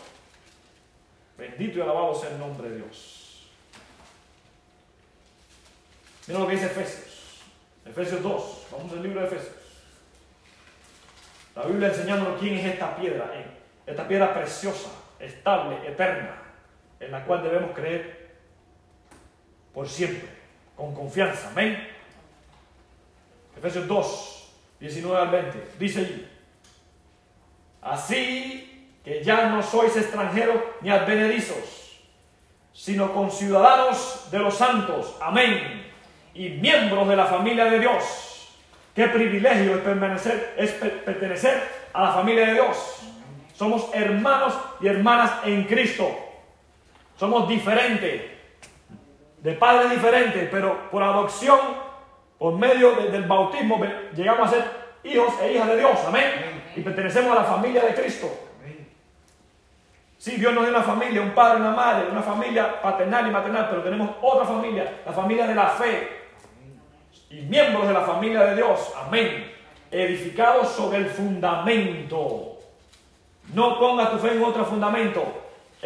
Bendito 1.37 1.79
y 1.79 1.83
alabado 1.83 2.15
sea 2.15 2.31
el 2.31 2.39
nombre 2.39 2.71
de 2.71 2.77
Dios. 2.77 3.51
Mira 6.27 6.41
lo 6.41 6.47
que 6.47 6.55
dice 6.55 6.67
Efesios. 6.67 7.43
Efesios 7.85 8.23
2. 8.23 8.67
Vamos 8.73 8.93
al 8.93 9.03
libro 9.03 9.21
de 9.21 9.27
Efesios. 9.27 9.55
La 11.55 11.65
Biblia 11.65 11.89
enseñándonos 11.89 12.41
quién 12.41 12.55
es 12.55 12.67
esta 12.67 12.97
piedra. 12.97 13.33
Esta 13.87 14.09
piedra 14.09 14.35
preciosa, 14.35 14.91
estable, 15.21 15.77
eterna, 15.87 16.43
en 16.99 17.13
la 17.13 17.25
cual 17.25 17.43
debemos 17.43 17.71
creer 17.73 18.26
por 19.77 19.87
siempre, 19.87 20.27
con 20.75 20.95
confianza. 20.95 21.51
Amén. 21.51 21.87
Efesios 23.59 23.87
2, 23.87 24.53
19 24.81 25.21
al 25.21 25.29
20. 25.29 25.73
Dice 25.79 26.01
allí, 26.01 26.29
así 27.83 28.97
que 29.05 29.23
ya 29.23 29.51
no 29.51 29.63
sois 29.63 29.95
extranjeros 29.95 30.57
ni 30.81 30.89
advenedizos, 30.89 32.01
sino 32.73 33.13
conciudadanos 33.13 34.29
de 34.31 34.39
los 34.39 34.55
santos. 34.55 35.15
Amén. 35.21 35.93
Y 36.33 36.49
miembros 36.49 37.07
de 37.07 37.17
la 37.17 37.27
familia 37.27 37.67
de 37.67 37.79
Dios. 37.79 38.57
Qué 38.95 39.09
privilegio 39.09 39.75
es, 39.77 40.27
es 40.57 40.71
pertenecer 40.73 41.63
a 41.93 42.03
la 42.03 42.13
familia 42.15 42.47
de 42.47 42.55
Dios. 42.55 43.03
Somos 43.55 43.91
hermanos 43.93 44.55
y 44.81 44.87
hermanas 44.87 45.33
en 45.45 45.65
Cristo. 45.65 46.17
Somos 47.19 47.47
diferentes, 47.47 48.36
de 49.47 49.53
padres 49.53 49.93
diferentes, 49.93 50.49
pero 50.51 50.91
por 50.91 51.05
adopción, 51.05 51.57
por 52.37 52.55
medio 52.59 52.97
del 52.97 53.23
bautismo, 53.27 53.81
llegamos 54.13 54.49
a 54.49 54.51
ser 54.51 54.65
hijos 55.05 55.35
e 55.41 55.53
hijas 55.53 55.69
de 55.69 55.77
Dios. 55.77 56.01
Amén. 56.05 56.65
Y 56.75 56.81
pertenecemos 56.81 57.31
a 57.31 57.43
la 57.43 57.45
familia 57.45 57.85
de 57.85 57.95
Cristo. 57.95 58.29
Sí, 60.19 60.33
Dios 60.33 60.53
nos 60.53 60.65
dio 60.65 60.75
una 60.75 60.83
familia, 60.83 61.23
un 61.23 61.31
padre, 61.31 61.61
una 61.61 61.71
madre, 61.71 62.09
una 62.11 62.23
familia 62.23 62.83
paternal 62.83 63.29
y 63.29 63.31
maternal, 63.31 63.69
pero 63.71 63.85
tenemos 63.85 64.11
otra 64.21 64.45
familia, 64.45 65.03
la 65.07 65.13
familia 65.13 65.47
de 65.47 65.55
la 65.55 65.69
fe. 65.69 66.09
Y 67.31 67.43
miembros 67.43 67.87
de 67.87 67.93
la 67.93 68.01
familia 68.01 68.41
de 68.47 68.57
Dios. 68.57 68.93
Amén. 68.97 69.53
Edificados 69.93 70.71
sobre 70.71 70.99
el 70.99 71.07
fundamento 71.07 72.59
no 73.55 73.79
ponga 73.79 74.11
tu 74.11 74.19
fe 74.19 74.33
en 74.33 74.43
otro 74.43 74.65
fundamento, 74.65 75.23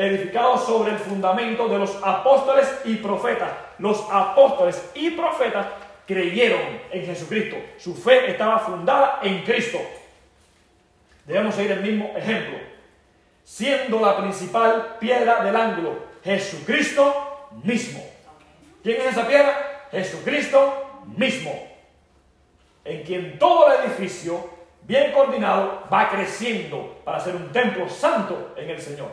edificado 0.00 0.56
sobre 0.56 0.92
el 0.92 0.98
fundamento 0.98 1.68
de 1.68 1.78
los 1.78 1.96
apóstoles 2.02 2.68
y 2.84 2.96
profetas. 2.96 3.50
Los 3.78 4.04
apóstoles 4.10 4.90
y 4.94 5.10
profetas 5.10 5.66
creyeron 6.06 6.60
en 6.90 7.04
Jesucristo. 7.04 7.56
Su 7.78 7.94
fe 7.94 8.30
estaba 8.30 8.58
fundada 8.58 9.20
en 9.22 9.42
Cristo. 9.42 9.78
Debemos 11.26 11.54
seguir 11.54 11.72
el 11.72 11.80
mismo 11.80 12.12
ejemplo. 12.16 12.58
Siendo 13.44 14.00
la 14.00 14.16
principal 14.16 14.96
piedra 14.98 15.44
del 15.44 15.56
ángulo, 15.56 15.96
Jesucristo 16.24 17.48
mismo. 17.62 18.02
¿Quién 18.82 19.00
es 19.02 19.08
esa 19.08 19.26
piedra? 19.26 19.88
Jesucristo 19.90 21.02
mismo. 21.16 21.52
En 22.84 23.02
quien 23.02 23.38
todo 23.38 23.70
el 23.72 23.84
edificio 23.84 24.60
bien 24.82 25.12
coordinado, 25.12 25.84
va 25.92 26.08
creciendo 26.08 27.00
para 27.04 27.20
ser 27.20 27.36
un 27.36 27.52
templo 27.52 27.88
santo 27.88 28.54
en 28.56 28.70
el 28.70 28.80
Señor, 28.80 29.08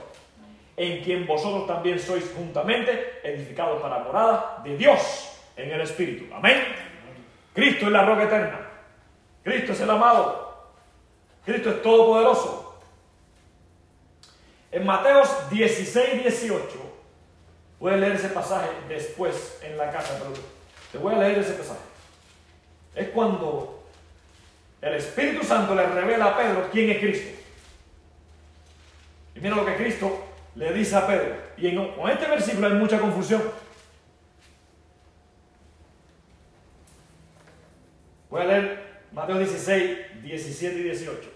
en 0.77 1.03
quien 1.03 1.25
vosotros 1.25 1.65
también 1.65 1.99
sois 1.99 2.23
juntamente 2.35 3.19
edificados 3.23 3.81
para 3.81 3.99
morada 3.99 4.61
de 4.63 4.77
Dios 4.77 5.31
en 5.55 5.71
el 5.71 5.81
Espíritu. 5.81 6.31
Amén. 6.33 6.63
Cristo 7.53 7.87
es 7.87 7.91
la 7.91 8.05
roca 8.05 8.23
eterna. 8.23 8.69
Cristo 9.43 9.71
es 9.71 9.81
el 9.81 9.89
amado. 9.89 10.69
Cristo 11.43 11.71
es 11.71 11.81
todopoderoso. 11.81 12.79
En 14.71 14.85
Mateos 14.85 15.49
16, 15.49 16.21
18, 16.21 16.61
puedes 17.79 17.99
leer 17.99 18.13
ese 18.13 18.29
pasaje 18.29 18.69
después 18.87 19.57
en 19.63 19.77
la 19.77 19.89
casa, 19.89 20.19
pero 20.19 20.33
te 20.91 20.97
voy 20.99 21.15
a 21.15 21.17
leer 21.17 21.39
ese 21.39 21.53
pasaje. 21.53 21.79
Es 22.93 23.09
cuando 23.09 23.83
el 24.79 24.93
Espíritu 24.93 25.43
Santo 25.43 25.73
le 25.73 25.87
revela 25.87 26.25
a 26.25 26.37
Pedro 26.37 26.67
quién 26.71 26.91
es 26.91 26.99
Cristo. 26.99 27.39
Y 29.35 29.39
mira 29.39 29.55
lo 29.55 29.65
que 29.65 29.75
Cristo 29.75 30.26
le 30.57 30.73
dice 30.73 30.95
a 30.95 31.07
Pedro. 31.07 31.35
Y 31.57 31.67
en, 31.67 31.93
con 31.93 32.09
este 32.09 32.27
versículo 32.27 32.67
hay 32.67 32.73
mucha 32.73 32.99
confusión. 32.99 33.41
Voy 38.29 38.41
a 38.41 38.45
leer 38.45 39.03
Mateo 39.13 39.37
16, 39.37 40.23
17 40.23 40.79
y 40.79 40.83
18. 40.83 41.29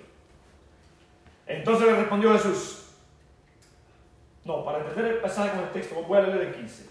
Entonces 1.48 1.88
le 1.88 1.96
respondió 1.96 2.34
Jesús. 2.34 2.90
No, 4.44 4.66
para 4.66 4.80
entender 4.80 5.14
el 5.14 5.20
pasaje 5.20 5.52
con 5.52 5.60
el 5.60 5.72
texto, 5.72 5.96
voy 6.04 6.18
a 6.18 6.22
leer 6.24 6.48
el 6.48 6.56
15. 6.56 6.90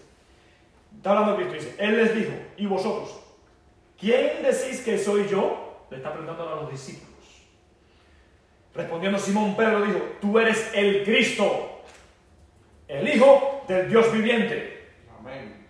Está 0.97 1.11
hablando 1.11 1.35
Cristo, 1.35 1.53
dice, 1.53 1.75
Él 1.77 1.97
les 1.97 2.15
dijo, 2.15 2.31
¿y 2.57 2.65
vosotros? 2.65 3.19
¿Quién 3.99 4.41
decís 4.41 4.81
que 4.81 4.97
soy 4.97 5.27
yo? 5.27 5.67
le 5.91 5.97
está 5.97 6.13
preguntando 6.13 6.49
a 6.49 6.55
los 6.61 6.71
discípulos. 6.71 7.09
Respondiendo 8.73 9.19
Simón 9.19 9.57
Pedro 9.57 9.85
dijo, 9.85 9.99
tú 10.21 10.39
eres 10.39 10.71
el 10.73 11.03
Cristo, 11.03 11.70
el 12.91 13.07
Hijo 13.07 13.63
del 13.67 13.89
Dios 13.89 14.11
viviente. 14.11 14.89
Amén. 15.17 15.65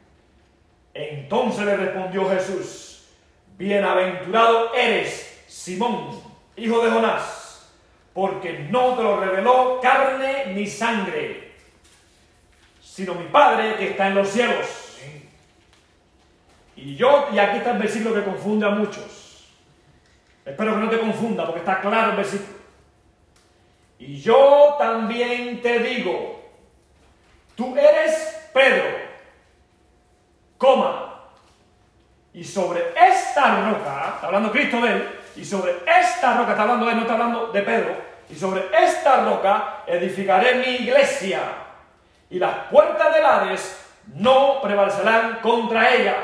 Entonces 0.94 1.66
le 1.66 1.78
respondió 1.78 2.28
Jesús, 2.30 3.08
bienaventurado 3.58 4.74
eres, 4.74 5.44
Simón, 5.48 6.20
hijo 6.56 6.84
de 6.84 6.90
Jonás, 6.90 7.72
porque 8.14 8.68
no 8.72 8.96
te 8.96 9.04
lo 9.04 9.20
reveló 9.20 9.80
carne 9.82 10.48
ni 10.54 10.66
sangre, 10.66 11.52
sino 12.82 13.14
mi 13.14 13.26
Padre 13.26 13.76
que 13.78 13.92
está 13.92 14.08
en 14.08 14.16
los 14.16 14.28
cielos. 14.28 14.68
Y 16.76 16.96
yo, 16.96 17.28
y 17.32 17.38
aquí 17.38 17.58
está 17.58 17.74
el 17.74 17.78
versículo 17.78 18.16
que 18.16 18.24
confunde 18.24 18.66
a 18.66 18.72
muchos. 18.72 19.48
Espero 20.44 20.74
que 20.74 20.80
no 20.80 20.90
te 20.90 21.00
confunda 21.00 21.46
porque 21.46 21.60
está 21.60 21.80
claro 21.80 22.12
el 22.12 22.18
versículo. 22.18 22.58
Y 24.00 24.20
yo 24.20 24.76
también 24.80 25.62
te 25.62 25.78
digo, 25.78 26.41
tú 27.62 27.78
eres 27.78 28.50
Pedro, 28.52 28.84
coma, 30.58 31.26
y 32.34 32.44
sobre 32.44 32.82
esta 32.96 33.70
roca, 33.70 34.14
está 34.16 34.28
hablando 34.28 34.52
Cristo 34.52 34.82
de 34.82 34.92
él, 34.92 35.20
y 35.36 35.46
sobre 35.46 35.76
esta 35.86 36.38
roca, 36.38 36.52
está 36.52 36.64
hablando 36.64 36.88
de 36.88 36.92
él, 36.92 36.98
no 36.98 37.02
está 37.04 37.14
hablando 37.14 37.48
de 37.48 37.62
Pedro, 37.62 37.96
y 38.32 38.36
sobre 38.36 38.64
esta 38.84 39.26
roca 39.26 39.84
edificaré 39.86 40.56
mi 40.56 40.86
iglesia, 40.86 41.40
y 42.32 42.40
las 42.40 42.66
puertas 42.72 43.14
del 43.14 43.26
Hades 43.26 43.86
no 44.16 44.60
prevalecerán 44.64 45.38
contra 45.44 45.94
ella. 45.94 46.16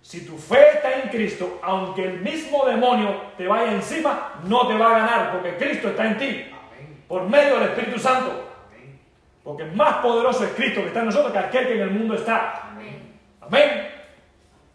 Si 0.00 0.24
tu 0.24 0.38
fe 0.38 0.74
está 0.74 0.92
en 0.92 1.08
Cristo, 1.08 1.58
aunque 1.60 2.04
el 2.04 2.20
mismo 2.20 2.64
demonio 2.66 3.32
te 3.36 3.48
vaya 3.48 3.72
encima, 3.72 4.34
no 4.44 4.68
te 4.68 4.74
va 4.74 4.94
a 4.94 4.98
ganar, 5.00 5.32
porque 5.32 5.56
Cristo 5.56 5.88
está 5.88 6.04
en 6.04 6.18
ti, 6.18 6.54
por 7.08 7.24
medio 7.24 7.58
del 7.58 7.70
Espíritu 7.70 7.98
Santo. 7.98 8.53
Porque 9.44 9.64
más 9.64 9.96
poderoso 9.96 10.44
es 10.44 10.50
Cristo 10.52 10.80
que 10.80 10.88
está 10.88 11.00
en 11.00 11.06
nosotros 11.06 11.32
que 11.32 11.38
aquel 11.38 11.66
que 11.66 11.74
en 11.74 11.80
el 11.80 11.90
mundo 11.90 12.14
está. 12.14 12.70
Amén. 13.40 13.90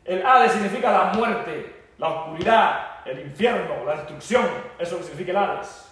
El 0.06 0.26
Hades 0.26 0.54
significa 0.54 0.92
la 0.92 1.04
muerte, 1.14 1.76
la 1.98 2.08
oscuridad, 2.08 2.88
el 3.06 3.20
infierno, 3.22 3.84
la 3.86 3.96
destrucción. 3.96 4.46
Eso 4.78 4.98
que 4.98 5.04
significa 5.04 5.32
el 5.32 5.38
Hades 5.38 5.90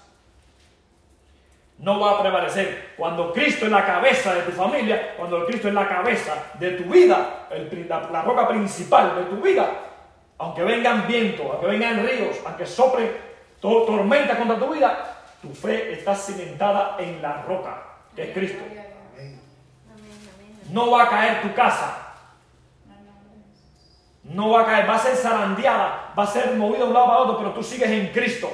no 1.80 2.00
va 2.00 2.12
a 2.12 2.22
prevalecer. 2.22 2.94
Cuando 2.98 3.32
Cristo 3.32 3.66
es 3.66 3.72
la 3.72 3.86
cabeza 3.86 4.34
de 4.34 4.42
tu 4.44 4.52
familia, 4.52 5.16
cuando 5.16 5.46
Cristo 5.46 5.68
es 5.68 5.74
la 5.74 5.88
cabeza 5.88 6.52
de 6.60 6.72
tu 6.72 6.84
vida, 6.86 7.48
la, 7.88 8.22
roca 8.22 8.48
principal 8.48 9.16
de 9.16 9.24
tu 9.26 9.42
vida, 9.42 9.70
aunque 10.40 10.64
vengan 10.64 11.08
vientos, 11.08 11.46
aunque 11.50 11.68
vengan 11.68 12.06
ríos, 12.06 12.38
aunque 12.46 12.66
sople 12.66 13.12
tormenta 13.60 14.38
contra 14.38 14.58
tu 14.58 14.74
vida, 14.74 15.24
tu 15.42 15.54
fe 15.54 15.94
está 15.94 16.16
cimentada 16.16 16.96
en 17.00 17.22
la 17.22 17.44
roca, 17.44 17.84
que 18.18 18.24
es 18.24 18.34
Cristo. 18.34 18.64
No 20.72 20.92
va 20.92 21.04
a 21.04 21.10
caer 21.10 21.42
tu 21.44 21.54
casa. 21.54 22.04
No 24.24 24.50
va 24.50 24.64
a 24.64 24.66
caer, 24.66 24.90
va 24.90 24.96
a 24.96 25.00
ser 25.00 25.16
zarandeada, 25.16 26.14
va 26.18 26.24
a 26.24 26.28
ser 26.28 26.54
movida 26.56 26.80
de 26.80 26.86
un 26.86 26.94
lado 26.94 27.06
para 27.06 27.20
otro, 27.20 27.38
pero 27.38 27.52
tú 27.52 27.64
sigues 27.64 27.90
en 27.90 28.08
Cristo. 28.08 28.52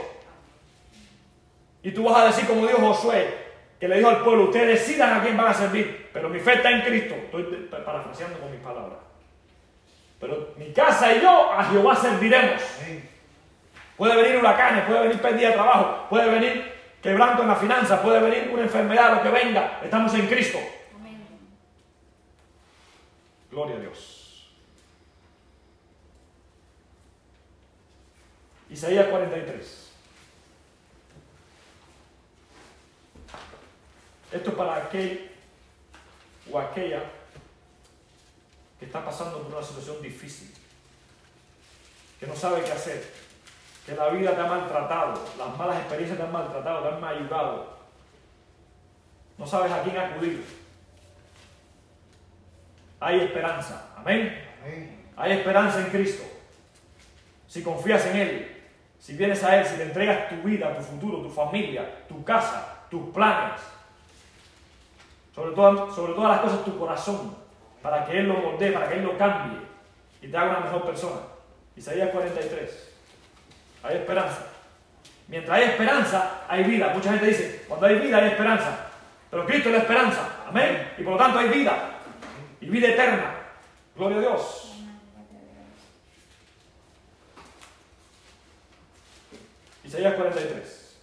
Y 1.82 1.92
tú 1.92 2.04
vas 2.04 2.18
a 2.18 2.26
decir 2.26 2.46
como 2.46 2.68
dijo 2.68 2.78
Josué, 2.78 3.38
que 3.80 3.88
le 3.88 3.98
dijo 3.98 4.10
al 4.10 4.22
pueblo, 4.22 4.44
ustedes 4.44 4.80
decidan 4.80 5.18
a 5.20 5.24
quién 5.24 5.36
van 5.36 5.48
a 5.48 5.54
servir, 5.54 6.10
pero 6.14 6.30
mi 6.30 6.40
fe 6.40 6.56
está 6.56 6.70
en 6.70 6.82
Cristo. 6.82 7.16
Estoy 7.16 7.44
parafraseando 7.86 8.40
con 8.40 8.52
mis 8.52 8.60
palabras. 8.60 9.00
Pero 10.20 10.50
mi 10.58 10.72
casa 10.74 11.14
y 11.14 11.22
yo 11.22 11.52
a 11.52 11.64
Jehová 11.64 11.96
serviremos. 11.96 12.62
Puede 13.96 14.16
venir 14.22 14.38
huracanes, 14.38 14.86
puede 14.86 15.02
venir 15.04 15.22
pérdida 15.22 15.48
de 15.48 15.54
trabajo, 15.54 16.06
puede 16.10 16.30
venir 16.30 16.74
quebranto 17.04 17.42
en 17.42 17.50
la 17.50 17.56
finanza, 17.58 18.02
puede 18.02 18.22
venir 18.22 18.50
una 18.50 18.64
enfermedad, 18.64 19.18
lo 19.18 19.22
que 19.22 19.30
venga. 19.30 19.82
Estamos 19.84 20.14
en 20.14 20.26
Cristo. 20.28 20.58
Gloria 23.52 23.76
a 23.76 23.80
Dios. 23.80 24.50
Isaías 28.70 29.08
43. 29.08 29.92
Esto 34.32 34.50
es 34.50 34.56
para 34.56 34.78
aquel 34.78 35.30
o 36.52 36.58
aquella 36.58 37.04
que 38.80 38.86
está 38.86 39.06
pasando 39.06 39.44
por 39.44 39.54
una 39.54 39.64
situación 39.64 40.02
difícil, 40.02 40.52
que 42.20 42.26
no 42.26 42.36
sabe 42.36 42.64
qué 42.64 42.72
hacer, 42.72 43.14
que 43.86 43.96
la 43.96 44.10
vida 44.10 44.34
te 44.34 44.42
ha 44.42 44.46
maltratado, 44.46 45.22
las 45.38 45.58
malas 45.58 45.78
experiencias 45.78 46.18
te 46.18 46.26
han 46.26 46.32
maltratado, 46.32 46.82
te 46.82 46.96
han 46.96 47.04
ayudado, 47.04 47.74
no 49.38 49.48
sabes 49.48 49.72
a 49.72 49.82
quién 49.82 49.98
acudir. 49.98 50.46
Hay 53.00 53.20
esperanza, 53.20 53.90
amén. 53.98 54.42
Hay 55.18 55.32
esperanza 55.34 55.80
en 55.80 55.88
Cristo. 55.88 56.24
si 57.48 57.62
confías 57.62 58.06
en 58.08 58.16
Él, 58.16 58.62
si 59.00 59.16
vienes 59.16 59.44
a 59.44 59.60
Él, 59.60 59.66
si 59.66 59.78
le 59.78 59.84
entregas 59.84 60.30
tu 60.30 60.36
vida, 60.38 60.76
tu 60.76 60.82
futuro, 60.82 61.22
tu 61.22 61.30
familia, 61.30 62.06
tu 62.08 62.24
casa, 62.24 62.86
tus 62.90 63.10
planes, 63.14 63.60
sobre, 65.36 65.52
todo, 65.52 65.94
sobre 65.94 66.14
todas 66.14 66.32
las 66.32 66.40
cosas 66.40 66.66
tu 66.66 66.80
corazón, 66.80 67.36
para 67.82 68.06
que 68.06 68.18
Él 68.18 68.28
lo 68.28 68.36
moldee, 68.36 68.72
para 68.72 68.88
que 68.88 68.96
Él 68.96 69.04
lo 69.04 69.18
cambie 69.18 69.60
y 70.22 70.28
te 70.30 70.38
haga 70.38 70.58
una 70.58 70.60
mejor 70.62 70.86
persona. 70.86 71.20
Isaías 71.76 72.10
43. 72.12 72.93
Hay 73.84 73.98
esperanza. 73.98 74.48
Mientras 75.28 75.58
hay 75.58 75.64
esperanza, 75.66 76.42
hay 76.48 76.64
vida. 76.64 76.92
Mucha 76.94 77.12
gente 77.12 77.28
dice, 77.28 77.66
cuando 77.68 77.86
hay 77.86 77.96
vida 77.96 78.18
hay 78.18 78.30
esperanza. 78.30 78.88
Pero 79.30 79.46
Cristo 79.46 79.70
es 79.70 79.76
la 79.76 79.82
esperanza. 79.82 80.30
Amén. 80.48 80.94
Y 80.98 81.04
por 81.04 81.14
lo 81.14 81.20
tanto 81.20 81.40
hay 81.40 81.50
vida. 81.50 81.92
Y 82.62 82.68
vida 82.68 82.90
eterna. 82.90 83.36
Gloria 83.96 84.18
a 84.18 84.22
Dios. 84.22 84.74
Isaías 89.84 90.14
43. 90.16 90.98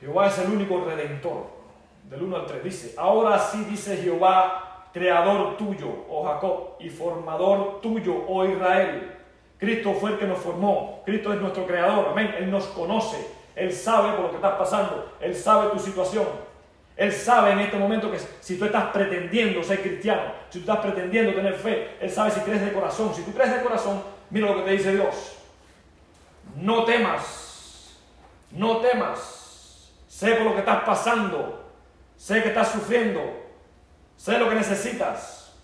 Jehová 0.00 0.28
es 0.28 0.38
el 0.38 0.50
único 0.50 0.84
redentor. 0.84 1.54
Del 2.10 2.22
1 2.22 2.36
al 2.36 2.46
3 2.46 2.64
dice, 2.64 2.94
ahora 2.98 3.38
sí 3.38 3.64
dice 3.64 3.96
Jehová, 3.96 4.63
creador 4.94 5.58
tuyo, 5.58 6.06
oh 6.08 6.24
Jacob, 6.24 6.76
y 6.80 6.88
formador 6.88 7.82
tuyo, 7.82 8.24
oh 8.26 8.46
Israel. 8.46 9.12
Cristo 9.58 9.92
fue 9.92 10.12
el 10.12 10.18
que 10.18 10.26
nos 10.26 10.38
formó, 10.38 11.02
Cristo 11.04 11.34
es 11.34 11.40
nuestro 11.40 11.66
creador, 11.66 12.08
amén. 12.12 12.34
Él 12.38 12.50
nos 12.50 12.64
conoce, 12.68 13.18
Él 13.54 13.70
sabe 13.70 14.12
por 14.12 14.22
lo 14.22 14.30
que 14.30 14.36
estás 14.36 14.54
pasando, 14.54 15.12
Él 15.20 15.34
sabe 15.34 15.70
tu 15.70 15.78
situación. 15.78 16.24
Él 16.96 17.12
sabe 17.12 17.50
en 17.50 17.58
este 17.58 17.76
momento 17.76 18.10
que 18.10 18.18
si 18.40 18.56
tú 18.56 18.64
estás 18.64 18.84
pretendiendo 18.86 19.62
ser 19.62 19.82
cristiano, 19.82 20.22
si 20.48 20.60
tú 20.60 20.70
estás 20.70 20.78
pretendiendo 20.78 21.34
tener 21.34 21.54
fe, 21.54 21.96
Él 22.00 22.08
sabe 22.08 22.30
si 22.30 22.40
crees 22.40 22.64
de 22.64 22.72
corazón. 22.72 23.12
Si 23.12 23.22
tú 23.22 23.32
crees 23.32 23.52
de 23.52 23.62
corazón, 23.62 24.00
Mira 24.34 24.48
lo 24.48 24.56
que 24.56 24.62
te 24.62 24.70
dice 24.72 24.92
Dios. 24.92 25.36
No 26.56 26.84
temas, 26.84 27.96
no 28.50 28.78
temas. 28.78 29.92
Sé 30.08 30.34
por 30.34 30.46
lo 30.46 30.52
que 30.54 30.60
estás 30.60 30.82
pasando, 30.84 31.64
sé 32.16 32.42
que 32.42 32.48
estás 32.48 32.72
sufriendo, 32.72 33.20
sé 34.16 34.38
lo 34.38 34.48
que 34.48 34.54
necesitas. 34.54 35.54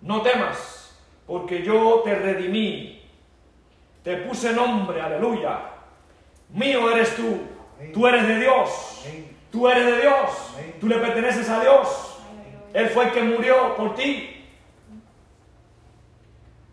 No 0.00 0.22
temas, 0.22 0.96
porque 1.26 1.62
yo 1.62 2.02
te 2.04 2.14
redimí, 2.14 3.02
te 4.02 4.18
puse 4.18 4.52
nombre, 4.52 5.00
aleluya. 5.00 5.58
Mío 6.50 6.90
eres 6.90 7.16
tú, 7.16 7.40
tú 7.92 8.06
eres 8.06 8.26
de 8.26 8.38
Dios, 8.38 9.04
tú 9.50 9.68
eres 9.68 9.86
de 9.86 10.00
Dios, 10.00 10.30
tú 10.80 10.86
le 10.86 10.98
perteneces 10.98 11.48
a 11.48 11.60
Dios. 11.60 12.18
Él 12.72 12.88
fue 12.90 13.06
el 13.06 13.12
que 13.12 13.22
murió 13.22 13.74
por 13.74 13.94
ti, 13.94 14.36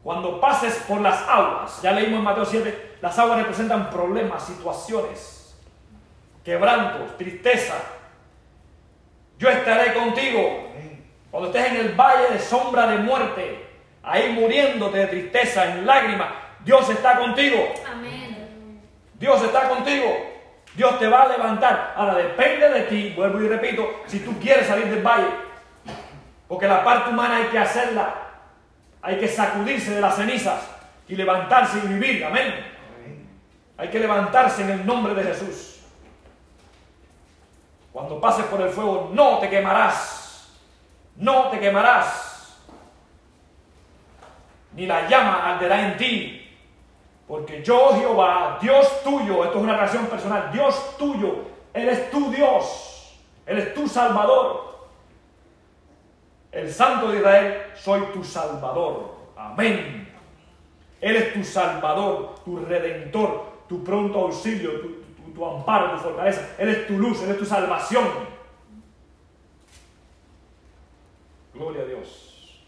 cuando 0.04 0.42
pases 0.42 0.76
por 0.86 1.00
las 1.00 1.22
aguas, 1.30 1.82
ya 1.82 1.94
leímos 1.94 2.20
en 2.20 2.26
Mateo 2.26 2.46
7, 2.46 2.98
las 3.02 3.18
aguas 3.18 3.40
representan 3.40 3.90
problemas, 3.90 4.46
situaciones, 4.46 5.58
quebrantos, 6.44 7.18
tristeza. 7.18 7.76
Yo 9.40 9.50
estaré 9.50 9.94
contigo. 9.94 10.72
Cuando 11.34 11.50
estés 11.50 11.72
en 11.72 11.78
el 11.78 11.96
valle 11.96 12.34
de 12.34 12.40
sombra 12.40 12.86
de 12.86 13.00
muerte, 13.00 13.66
ahí 14.04 14.34
muriéndote 14.34 15.00
de 15.00 15.08
tristeza, 15.08 15.66
en 15.66 15.84
lágrimas, 15.84 16.28
Dios 16.64 16.88
está 16.92 17.18
contigo. 17.18 17.74
Amén. 17.92 18.80
Dios 19.16 19.42
está 19.42 19.68
contigo. 19.68 20.16
Dios 20.76 21.00
te 21.00 21.08
va 21.08 21.24
a 21.24 21.30
levantar. 21.30 21.96
Ahora 21.98 22.14
depende 22.14 22.70
de 22.70 22.82
ti, 22.84 23.14
vuelvo 23.16 23.42
y 23.42 23.48
repito, 23.48 24.04
si 24.06 24.20
tú 24.20 24.40
quieres 24.40 24.68
salir 24.68 24.86
del 24.86 25.02
valle. 25.02 25.30
Porque 26.48 26.68
la 26.68 26.84
parte 26.84 27.10
humana 27.10 27.38
hay 27.38 27.46
que 27.46 27.58
hacerla 27.58 28.14
hay 29.02 29.18
que 29.18 29.28
sacudirse 29.28 29.96
de 29.96 30.02
las 30.02 30.16
cenizas 30.16 30.62
y 31.08 31.16
levantarse 31.16 31.80
y 31.84 31.88
vivir. 31.88 32.24
Amén. 32.24 32.54
Hay 33.76 33.90
que 33.90 34.00
levantarse 34.00 34.62
en 34.62 34.70
el 34.70 34.86
nombre 34.86 35.16
de 35.16 35.24
Jesús. 35.24 35.80
Cuando 37.92 38.22
pases 38.22 38.46
por 38.46 38.62
el 38.62 38.70
fuego, 38.70 39.10
no 39.12 39.40
te 39.40 39.50
quemarás. 39.50 40.23
No 41.16 41.50
te 41.50 41.60
quemarás. 41.60 42.60
Ni 44.74 44.86
la 44.86 45.08
llama 45.08 45.54
arderá 45.54 45.88
en 45.88 45.98
ti. 45.98 46.40
Porque 47.28 47.64
yo, 47.64 47.96
Jehová, 47.96 48.58
Dios 48.62 49.04
tuyo, 49.04 49.44
esto 49.44 49.58
es 49.58 49.64
una 49.64 49.74
relación 49.74 50.08
personal, 50.08 50.52
Dios 50.52 50.98
tuyo, 50.98 51.46
Él 51.74 51.90
es 51.90 52.12
tu 52.12 52.30
Dios, 52.32 53.18
Él 53.46 53.60
es 53.60 53.74
tu 53.74 53.88
Salvador 53.88 54.74
el 56.54 56.72
Santo 56.72 57.10
de 57.10 57.18
Israel, 57.18 57.64
soy 57.74 58.02
tu 58.14 58.24
Salvador. 58.24 59.16
Amén. 59.36 60.08
Él 61.02 61.16
es 61.16 61.34
tu 61.34 61.44
Salvador, 61.44 62.36
tu 62.46 62.58
Redentor, 62.58 63.64
tu 63.68 63.84
pronto 63.84 64.20
auxilio, 64.20 64.72
tu, 65.34 65.46
amparo, 65.46 65.96
tu 65.96 65.98
fortaleza. 65.98 66.56
Él 66.60 66.70
es 66.70 66.88
tu 66.88 66.98
luz, 66.98 67.24
Él 67.24 67.32
es 67.32 67.40
tu 67.40 67.46
salvación. 67.46 68.08
Gloria 71.64 71.84
a 71.84 71.86
Dios. 71.86 72.60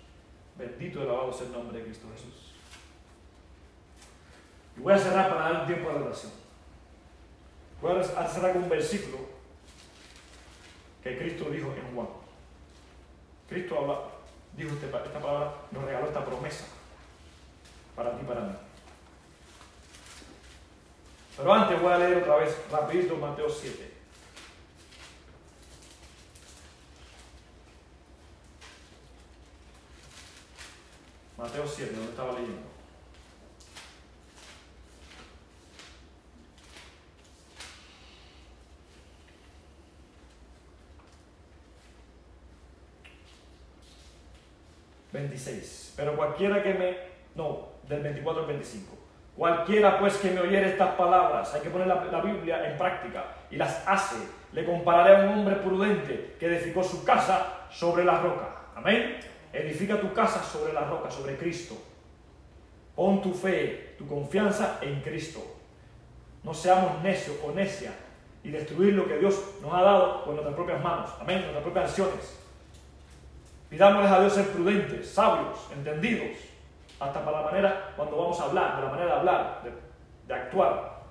Bendito 0.57 0.99
y 0.99 1.01
alabado 1.03 1.33
sea 1.33 1.47
el 1.47 1.51
nombre 1.51 1.79
de 1.79 1.83
Cristo 1.83 2.07
Jesús. 2.15 2.53
Y 4.77 4.79
voy 4.79 4.93
a 4.93 4.97
cerrar 4.97 5.29
para 5.29 5.51
dar 5.51 5.67
tiempo 5.67 5.89
de 5.89 5.95
oración. 5.95 6.31
Voy 7.81 7.99
a 7.99 8.27
cerrar 8.27 8.53
con 8.53 8.63
un 8.63 8.69
versículo 8.69 9.17
que 11.03 11.17
Cristo 11.17 11.49
dijo 11.49 11.73
en 11.73 11.93
Juan. 11.93 12.07
Cristo 13.49 13.79
habla, 13.79 13.99
dijo 14.55 14.69
este 14.75 14.85
esta 14.85 15.19
palabra, 15.19 15.55
nos 15.71 15.83
regaló 15.83 16.07
esta 16.07 16.23
promesa 16.23 16.63
para 17.97 18.11
ti 18.11 18.19
y 18.21 18.25
para 18.25 18.41
mí. 18.41 18.53
Pero 21.35 21.53
antes 21.53 21.81
voy 21.81 21.91
a 21.91 21.97
leer 21.97 22.17
otra 22.19 22.37
vez 22.37 22.57
rapidito 22.71 23.17
Mateo 23.17 23.49
7. 23.49 23.94
Mateo 31.45 31.67
7, 31.67 31.91
donde 31.93 32.09
estaba 32.09 32.31
leyendo. 32.31 32.61
26. 45.13 45.93
Pero 45.95 46.15
cualquiera 46.17 46.63
que 46.63 46.73
me... 46.73 46.97
No, 47.35 47.67
del 47.87 48.01
24 48.01 48.41
al 48.41 48.47
25. 48.47 48.97
Cualquiera 49.37 49.99
pues 49.99 50.17
que 50.17 50.31
me 50.31 50.41
oyere 50.41 50.69
estas 50.69 50.95
palabras, 50.95 51.53
hay 51.53 51.61
que 51.61 51.69
poner 51.69 51.85
la, 51.87 52.05
la, 52.05 52.21
Biblia 52.21 52.67
en 52.67 52.75
práctica 52.75 53.25
y 53.51 53.57
las 53.57 53.87
hace, 53.87 54.15
le 54.51 54.65
compararé 54.65 55.15
a 55.15 55.19
un 55.19 55.39
hombre 55.39 55.57
prudente 55.57 56.37
que 56.39 56.47
edificó 56.47 56.83
su 56.83 57.03
casa 57.03 57.67
sobre 57.69 58.03
la 58.03 58.19
roca. 58.19 58.49
Amén. 58.75 59.34
Edifica 59.55 60.01
tu 60.01 60.11
casa 60.11 60.43
sobre 60.43 60.73
la 60.73 60.81
roca, 60.81 61.09
sobre 61.09 61.37
Cristo. 61.37 61.75
Pon 62.93 63.21
tu 63.21 63.33
fe, 63.33 63.95
tu 63.97 64.05
confianza 64.05 64.79
en 64.81 64.99
Cristo. 65.01 65.39
No 66.43 66.53
seamos 66.53 67.01
necios 67.01 67.37
o 67.41 67.51
necias 67.51 67.93
y 68.43 68.49
destruir 68.49 68.93
lo 68.93 69.07
que 69.07 69.17
Dios 69.17 69.41
nos 69.61 69.73
ha 69.73 69.81
dado 69.81 70.25
con 70.25 70.35
nuestras 70.35 70.55
propias 70.55 70.83
manos. 70.83 71.09
Amén. 71.21 71.39
Nuestras 71.39 71.63
propias 71.63 71.89
acciones. 71.89 72.37
Pidámosles 73.69 74.11
a 74.11 74.19
Dios 74.19 74.33
ser 74.33 74.47
prudentes, 74.49 75.09
sabios, 75.09 75.57
entendidos, 75.73 76.37
hasta 76.99 77.23
para 77.23 77.41
la 77.41 77.45
manera, 77.45 77.93
cuando 77.95 78.17
vamos 78.17 78.39
a 78.39 78.43
hablar, 78.43 78.75
de 78.75 78.81
la 78.83 78.89
manera 78.89 79.07
de 79.07 79.19
hablar, 79.19 79.61
de, 80.27 80.33
actuar. 80.33 81.01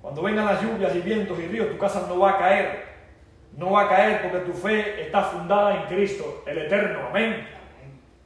Cuando 0.00 0.22
vengan 0.22 0.46
las 0.46 0.62
lluvias 0.62 0.94
y 0.96 1.00
vientos 1.00 1.38
y 1.38 1.46
ríos, 1.46 1.70
tu 1.70 1.76
casa 1.76 2.06
no 2.08 2.18
va 2.18 2.30
a 2.30 2.38
caer. 2.38 2.87
No 3.58 3.72
va 3.72 3.82
a 3.82 3.88
caer 3.88 4.22
porque 4.22 4.38
tu 4.46 4.52
fe 4.52 5.02
está 5.02 5.20
fundada 5.20 5.74
en 5.74 5.86
Cristo, 5.88 6.44
el 6.46 6.58
Eterno. 6.58 7.08
Amén. 7.08 7.44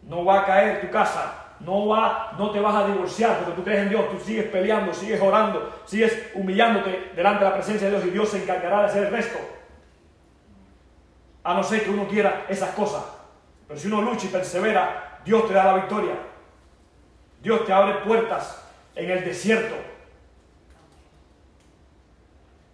No 0.03 0.27
va 0.27 0.41
a 0.41 0.45
caer 0.45 0.83
tu 0.83 0.91
casa. 0.91 1.55
No, 1.61 1.89
va, 1.89 2.33
no 2.37 2.51
te 2.51 2.61
vas 2.61 2.75
a 2.75 2.87
divorciar 2.87 3.39
porque 3.39 3.53
tú 3.53 3.65
crees 3.65 3.85
en 3.85 3.89
Dios. 3.89 4.11
Tú 4.11 4.19
sigues 4.19 4.45
peleando, 4.49 4.93
sigues 4.93 5.23
orando, 5.23 5.73
sigues 5.87 6.31
humillándote 6.35 7.13
delante 7.17 7.45
de 7.45 7.51
la 7.51 7.57
presencia 7.57 7.89
de 7.89 7.97
Dios 7.97 8.07
y 8.09 8.11
Dios 8.11 8.29
se 8.29 8.43
encargará 8.43 8.81
de 8.81 8.87
hacer 8.89 9.05
el 9.05 9.11
resto. 9.11 9.39
A 11.45 11.55
no 11.55 11.63
ser 11.63 11.83
que 11.83 11.91
uno 11.91 12.07
quiera 12.07 12.45
esas 12.51 12.75
cosas. 12.75 13.03
Pero 13.67 13.81
si 13.81 13.87
uno 13.87 14.03
lucha 14.03 14.27
y 14.27 14.29
persevera, 14.29 15.21
Dios 15.25 15.49
te 15.49 15.55
da 15.55 15.65
la 15.65 15.75
victoria. 15.77 16.15
Dios 17.41 17.65
te 17.65 17.73
abre 17.73 18.05
puertas 18.05 18.63
en 18.95 19.11
el 19.11 19.25
desierto. 19.25 19.77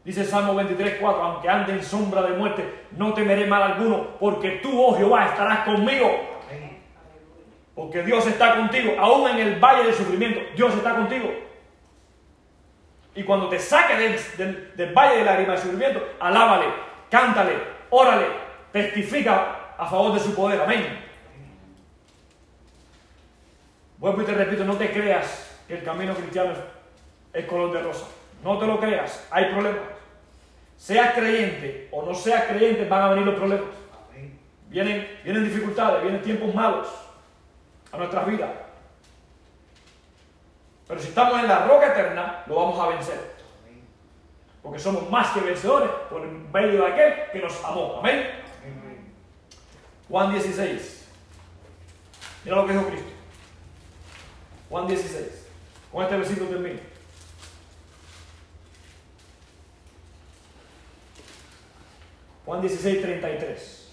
Dice 0.09 0.25
Salmo 0.25 0.55
23, 0.55 0.97
4, 1.03 1.23
aunque 1.23 1.51
ande 1.51 1.75
en 1.75 1.85
sombra 1.85 2.23
de 2.23 2.31
muerte, 2.31 2.87
no 2.93 3.13
temeré 3.13 3.45
mal 3.45 3.63
alguno, 3.63 4.17
porque 4.19 4.53
tú, 4.63 4.83
oh 4.83 4.97
Jehová, 4.97 5.27
estarás 5.27 5.67
conmigo. 5.67 6.11
Porque 7.75 8.03
Dios 8.03 8.27
está 8.27 8.57
contigo, 8.57 8.95
aún 8.99 9.29
en 9.29 9.37
el 9.37 9.61
valle 9.61 9.85
del 9.85 9.93
sufrimiento, 9.93 10.41
Dios 10.57 10.75
está 10.75 10.95
contigo. 10.95 11.31
Y 13.15 13.23
cuando 13.23 13.51
te 13.51 13.59
saque 13.59 13.99
del, 13.99 14.73
del, 14.75 14.95
valle 14.95 15.19
de 15.19 15.25
lágrimas 15.27 15.59
y 15.59 15.63
sufrimiento, 15.65 16.03
alábale, 16.19 16.69
cántale, 17.11 17.53
órale, 17.91 18.29
testifica 18.73 19.75
a 19.77 19.87
favor 19.89 20.15
de 20.15 20.21
su 20.21 20.35
poder. 20.35 20.63
Amén. 20.63 21.05
Vuelvo 23.99 24.23
y 24.23 24.25
te 24.25 24.33
repito, 24.33 24.65
no 24.65 24.77
te 24.77 24.91
creas 24.91 25.55
que 25.69 25.75
el 25.77 25.85
camino 25.85 26.15
cristiano 26.15 26.55
es 27.31 27.45
color 27.45 27.75
de 27.75 27.83
rosa. 27.83 28.07
No 28.43 28.57
te 28.57 28.67
lo 28.67 28.81
creas, 28.81 29.29
hay 29.31 29.53
problemas. 29.53 29.98
Seas 30.79 31.13
creyente 31.13 31.89
o 31.91 32.07
no 32.07 32.15
seas 32.15 32.45
creyente, 32.45 32.89
van 32.89 33.03
a 33.03 33.09
venir 33.11 33.27
los 33.27 33.35
problemas. 33.35 33.69
Vienen, 34.69 35.19
vienen 35.25 35.45
dificultades, 35.45 36.03
vienen 36.03 36.23
tiempos 36.23 36.55
malos 36.55 36.87
a 37.91 37.97
nuestras 37.97 38.27
vidas. 38.27 38.51
Pero 40.87 41.01
si 41.01 41.09
estamos 41.09 41.41
en 41.41 41.49
la 41.49 41.67
roca 41.67 41.89
eterna, 41.89 42.45
lo 42.47 42.55
vamos 42.55 42.79
a 42.79 42.89
vencer. 42.89 43.39
Porque 44.63 44.79
somos 44.79 45.11
más 45.11 45.31
que 45.33 45.41
vencedores 45.41 45.91
por 46.09 46.23
el 46.23 46.31
medio 46.31 46.85
de 46.85 46.93
aquel 46.93 47.31
que 47.33 47.41
nos 47.41 47.63
amó. 47.65 47.97
Amén. 47.99 48.31
Juan 50.09 50.33
16. 50.33 51.09
Mira 52.45 52.57
lo 52.57 52.67
que 52.67 52.73
dijo 52.73 52.87
Cristo. 52.87 53.11
Juan 54.71 54.87
16. 54.87 55.49
Con 55.91 56.05
este 56.05 56.17
versículo 56.17 56.51
termino. 56.51 56.98
Juan 62.49 62.63
16, 62.63 63.03
33. 63.03 63.89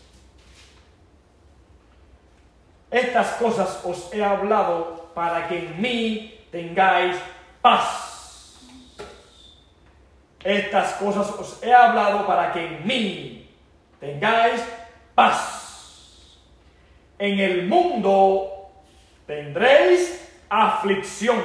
Estas 2.89 3.31
cosas 3.31 3.81
os 3.83 4.13
he 4.13 4.23
hablado 4.23 5.11
para 5.13 5.45
que 5.49 5.57
en 5.57 5.81
mí 5.81 6.39
tengáis 6.49 7.17
paz. 7.61 8.55
Estas 10.41 10.93
cosas 10.93 11.31
os 11.37 11.61
he 11.61 11.73
hablado 11.73 12.25
para 12.25 12.53
que 12.53 12.65
en 12.65 12.87
mí 12.87 13.51
tengáis 13.99 14.63
paz. 15.13 16.39
En 17.19 17.37
el 17.37 17.67
mundo 17.67 18.71
tendréis 19.27 20.31
aflicción, 20.49 21.43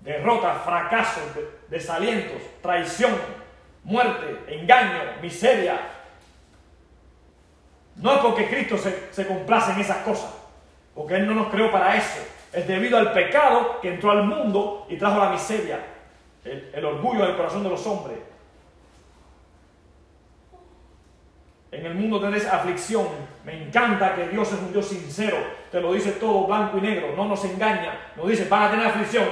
derrota, 0.00 0.56
fracasos, 0.64 1.22
desalientos, 1.68 2.42
traición, 2.60 3.39
muerte, 3.84 4.44
engaño, 4.48 5.00
miseria. 5.22 5.80
No 7.96 8.14
es 8.14 8.18
porque 8.18 8.48
Cristo 8.48 8.78
se, 8.78 9.12
se 9.12 9.26
complace 9.26 9.72
en 9.72 9.80
esas 9.80 9.98
cosas, 9.98 10.32
porque 10.94 11.16
Él 11.16 11.26
no 11.26 11.34
nos 11.34 11.48
creó 11.48 11.70
para 11.70 11.96
eso. 11.96 12.20
Es 12.52 12.66
debido 12.66 12.98
al 12.98 13.12
pecado 13.12 13.80
que 13.80 13.94
entró 13.94 14.10
al 14.10 14.24
mundo 14.24 14.86
y 14.88 14.96
trajo 14.96 15.18
la 15.18 15.30
miseria, 15.30 15.78
el, 16.44 16.70
el 16.72 16.84
orgullo 16.84 17.24
del 17.26 17.36
corazón 17.36 17.62
de 17.62 17.70
los 17.70 17.86
hombres. 17.86 18.18
En 21.72 21.86
el 21.86 21.94
mundo 21.94 22.20
tenés 22.20 22.46
aflicción. 22.46 23.06
Me 23.44 23.62
encanta 23.62 24.14
que 24.16 24.28
Dios 24.28 24.52
es 24.52 24.58
un 24.58 24.72
Dios 24.72 24.88
sincero. 24.88 25.36
Te 25.70 25.80
lo 25.80 25.92
dice 25.92 26.12
todo 26.12 26.46
blanco 26.46 26.78
y 26.78 26.80
negro. 26.80 27.14
No 27.16 27.26
nos 27.26 27.44
engaña. 27.44 28.12
Nos 28.16 28.28
dice, 28.28 28.48
van 28.48 28.64
a 28.64 28.70
tener 28.70 28.86
aflicción. 28.86 29.26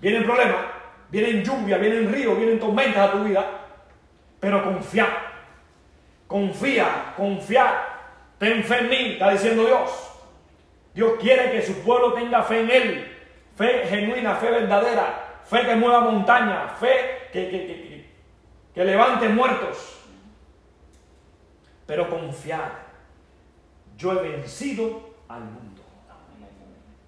Vienen 0.00 0.24
problemas. 0.24 0.60
Vienen 1.10 1.42
lluvia, 1.42 1.78
vienen 1.78 2.12
ríos, 2.12 2.36
vienen 2.36 2.58
tormentas 2.58 3.08
a 3.08 3.12
tu 3.12 3.24
vida. 3.24 3.65
Pero 4.40 4.62
confía. 4.64 5.06
Confía, 6.26 7.14
confía. 7.16 7.84
Ten 8.38 8.62
fe 8.64 8.78
en 8.78 8.88
mí, 8.88 9.12
está 9.12 9.30
diciendo 9.30 9.64
Dios. 9.64 9.90
Dios 10.94 11.12
quiere 11.20 11.50
que 11.50 11.62
su 11.62 11.82
pueblo 11.82 12.12
tenga 12.12 12.42
fe 12.42 12.60
en 12.60 12.70
Él. 12.70 13.16
Fe 13.56 13.86
genuina, 13.88 14.34
fe 14.36 14.50
verdadera. 14.50 15.40
Fe 15.44 15.62
que 15.64 15.76
mueva 15.76 16.00
montaña. 16.00 16.68
Fe 16.80 17.28
que, 17.32 17.48
que, 17.48 17.66
que, 17.66 18.10
que 18.74 18.84
levante 18.84 19.28
muertos 19.28 19.96
pero 21.86 22.10
confiad, 22.10 22.72
yo 23.96 24.12
he 24.12 24.28
vencido 24.28 25.14
al 25.28 25.44
mundo. 25.44 25.82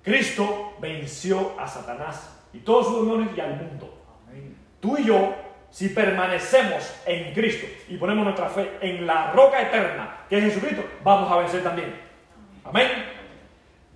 Cristo 0.02 0.74
venció 0.80 1.58
a 1.58 1.66
Satanás 1.66 2.38
y 2.52 2.60
todos 2.60 2.86
sus 2.86 3.04
demonios 3.04 3.36
y 3.36 3.40
al 3.40 3.56
mundo. 3.56 3.94
Tú 4.80 4.96
y 4.96 5.04
yo, 5.04 5.34
si 5.78 5.90
permanecemos 5.90 6.92
en 7.06 7.32
Cristo 7.32 7.64
y 7.88 7.96
ponemos 7.98 8.24
nuestra 8.24 8.48
fe 8.48 8.78
en 8.80 9.06
la 9.06 9.30
roca 9.30 9.62
eterna, 9.62 10.24
que 10.28 10.36
es 10.36 10.44
Jesucristo, 10.46 10.84
vamos 11.04 11.30
a 11.30 11.36
vencer 11.36 11.62
también. 11.62 11.94
Amén. 12.64 12.88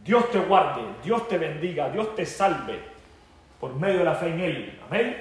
Dios 0.05 0.31
te 0.31 0.39
guarde, 0.39 0.81
Dios 1.03 1.27
te 1.27 1.39
bendiga, 1.39 1.91
Dios 1.91 2.15
te 2.15 2.25
salve 2.25 2.79
por 3.59 3.75
medio 3.75 3.99
de 3.99 4.05
la 4.05 4.15
fe 4.15 4.29
en 4.29 4.39
Él. 4.39 4.81
Amén. 4.87 5.17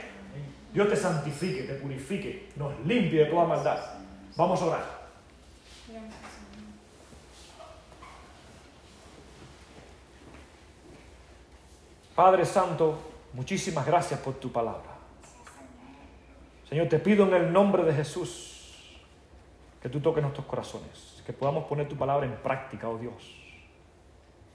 Dios 0.72 0.88
te 0.88 0.96
santifique, 0.96 1.64
te 1.64 1.74
purifique, 1.74 2.50
nos 2.56 2.80
limpie 2.86 3.22
de 3.22 3.26
toda 3.26 3.46
maldad. 3.46 3.80
Vamos 4.36 4.62
a 4.62 4.66
orar. 4.66 5.02
Padre 12.14 12.46
Santo, 12.46 13.00
muchísimas 13.34 13.84
gracias 13.84 14.20
por 14.20 14.36
tu 14.36 14.52
palabra. 14.52 14.91
Señor, 16.72 16.88
te 16.88 17.00
pido 17.00 17.28
en 17.28 17.34
el 17.34 17.52
nombre 17.52 17.84
de 17.84 17.92
Jesús 17.92 18.98
que 19.82 19.90
tú 19.90 20.00
toques 20.00 20.24
nuestros 20.24 20.46
corazones, 20.46 21.22
que 21.26 21.34
podamos 21.34 21.66
poner 21.66 21.86
tu 21.90 21.98
palabra 21.98 22.26
en 22.26 22.34
práctica, 22.38 22.88
oh 22.88 22.98
Dios. 22.98 23.36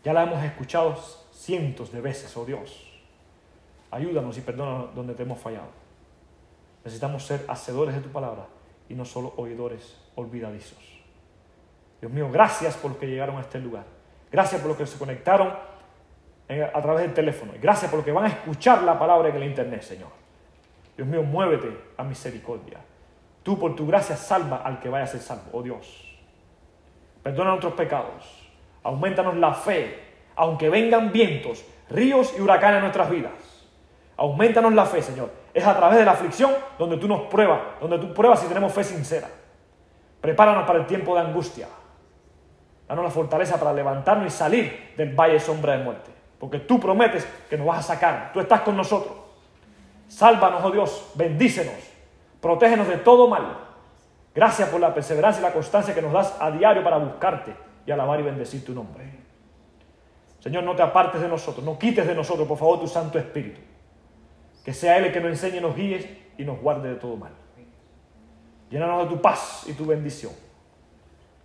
Ya 0.03 0.15
la 0.15 0.23
hemos 0.23 0.43
escuchado 0.43 0.97
cientos 1.31 1.93
de 1.93 2.01
veces, 2.01 2.35
oh 2.39 2.47
Dios. 2.47 2.91
Ayúdanos 3.91 4.39
y 4.39 4.41
perdónanos 4.41 4.95
donde 4.95 5.13
te 5.13 5.25
hemos 5.25 5.39
fallado. 5.39 5.69
Necesitamos 6.87 7.23
ser 7.23 7.45
hacedores 7.49 7.95
de 7.95 8.01
tu 8.01 8.09
palabra 8.09 8.47
y 8.89 8.95
no 8.95 9.05
solo 9.05 9.35
oidores 9.37 9.99
olvidadizos. 10.15 10.79
Dios 12.01 12.11
mío, 12.11 12.31
gracias 12.33 12.79
por 12.79 12.93
los 12.93 12.99
que 12.99 13.09
llegaron 13.09 13.37
a 13.37 13.43
este 13.43 13.59
lugar. 13.59 13.85
Gracias 14.33 14.63
por 14.63 14.69
los 14.69 14.79
que 14.79 14.87
se 14.87 14.97
conectaron 14.97 15.49
a 15.49 16.81
través 16.81 17.03
del 17.03 17.13
teléfono. 17.13 17.55
Y 17.55 17.59
gracias 17.59 17.91
por 17.91 18.01
lo 18.01 18.05
que 18.07 18.13
van 18.13 18.25
a 18.25 18.29
escuchar 18.29 18.85
la 18.85 18.99
palabra 18.99 19.29
en 19.29 19.37
el 19.37 19.45
internet, 19.45 19.83
Señor. 19.83 20.26
Dios 20.97 21.07
mío, 21.07 21.23
muévete 21.23 21.77
a 21.97 22.03
misericordia. 22.03 22.79
Tú 23.43 23.59
por 23.59 23.77
tu 23.77 23.87
gracia 23.87 24.17
salva 24.17 24.63
al 24.65 24.81
que 24.81 24.89
vaya 24.89 25.05
a 25.05 25.07
ser 25.07 25.21
salvo, 25.21 25.51
oh 25.53 25.63
Dios. 25.63 26.19
Perdona 27.23 27.51
nuestros 27.51 27.75
pecados. 27.75 28.49
Aumentanos 28.83 29.37
la 29.37 29.53
fe, 29.53 30.01
aunque 30.37 30.71
vengan 30.71 31.13
vientos, 31.13 31.65
ríos 31.91 32.35
y 32.37 32.41
huracanes 32.41 32.77
en 32.77 32.83
nuestras 32.83 33.11
vidas. 33.11 33.33
Aumentanos 34.17 34.73
la 34.73 34.87
fe, 34.87 35.03
Señor. 35.03 35.31
Es 35.53 35.67
a 35.67 35.77
través 35.77 35.99
de 35.99 36.05
la 36.05 36.13
aflicción 36.13 36.53
donde 36.79 36.97
tú 36.97 37.07
nos 37.07 37.23
pruebas, 37.23 37.61
donde 37.81 37.99
tú 37.99 38.15
pruebas 38.15 38.41
si 38.41 38.47
tenemos 38.47 38.73
fe 38.73 38.85
sincera. 38.85 39.29
Prepáranos 40.21 40.67
para 40.67 40.79
el 40.79 40.87
tiempo 40.87 41.15
de 41.15 41.21
angustia. 41.21 41.69
Danos 42.89 43.05
la 43.05 43.11
fortaleza 43.11 43.59
para 43.59 43.73
levantarnos 43.73 44.27
y 44.27 44.31
salir 44.31 44.95
del 44.97 45.15
valle 45.15 45.41
sombra 45.41 45.77
de 45.77 45.85
muerte. 45.85 46.11
Porque 46.39 46.61
tú 46.61 46.79
prometes 46.79 47.27
que 47.51 47.57
nos 47.57 47.67
vas 47.67 47.81
a 47.81 47.95
sacar. 47.95 48.31
Tú 48.33 48.41
estás 48.41 48.61
con 48.63 48.77
nosotros. 48.77 49.26
Sálvanos, 50.09 50.65
oh 50.65 50.71
Dios. 50.71 51.13
Bendícenos. 51.15 51.75
Protégenos 52.41 52.89
de 52.89 52.99
todo 52.99 53.29
mal. 53.29 53.59
Gracias 54.35 54.69
por 54.69 54.81
la 54.81 54.93
perseverancia 54.93 55.41
y 55.41 55.43
la 55.43 55.53
constancia 55.53 55.95
que 55.95 56.03
nos 56.03 56.13
das 56.13 56.37
a 56.41 56.51
diario 56.51 56.85
para 56.85 56.99
buscarte 56.99 57.57
y 57.87 57.91
alabar 57.91 58.21
y 58.21 58.23
bendecir 58.23 58.65
tu 58.65 58.75
nombre. 58.75 59.05
Señor, 60.41 60.63
no 60.63 60.77
te 60.77 60.83
apartes 60.83 61.21
de 61.21 61.29
nosotros. 61.29 61.65
No 61.65 61.79
quites 61.79 62.07
de 62.07 62.15
nosotros, 62.15 62.47
por 62.47 62.59
favor, 62.59 62.79
tu 62.79 62.87
Santo 62.87 63.19
Espíritu. 63.19 63.61
Que 64.65 64.73
sea 64.73 64.99
Él 64.99 65.07
el 65.07 65.13
que 65.13 65.21
nos 65.21 65.31
enseñe, 65.31 65.61
nos 65.61 65.75
guíe 65.75 66.33
y 66.37 66.45
nos 66.45 66.61
guarde 66.61 66.91
de 66.91 66.95
todo 66.97 67.17
mal. 67.17 67.33
Llénanos 68.71 69.05
de 69.05 69.17
tu 69.17 69.23
paz 69.23 69.65
y 69.67 69.73
tu 69.73 69.87
bendición. 69.87 70.33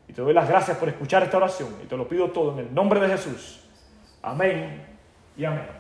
Y 0.07 0.14
te 0.14 0.22
doy 0.22 0.34
las 0.34 0.49
gracias 0.49 0.78
por 0.78 0.89
escuchar 0.89 1.24
esta 1.24 1.38
oración. 1.38 1.70
Y 1.84 1.88
te 1.88 1.95
lo 1.95 2.07
pido 2.07 2.30
todo 2.32 2.51
en 2.53 2.59
el 2.59 2.74
nombre 2.74 2.99
de 2.99 3.07
Jesús. 3.07 3.64
Amén 4.22 4.86
y 5.38 5.45
amén. 5.45 5.80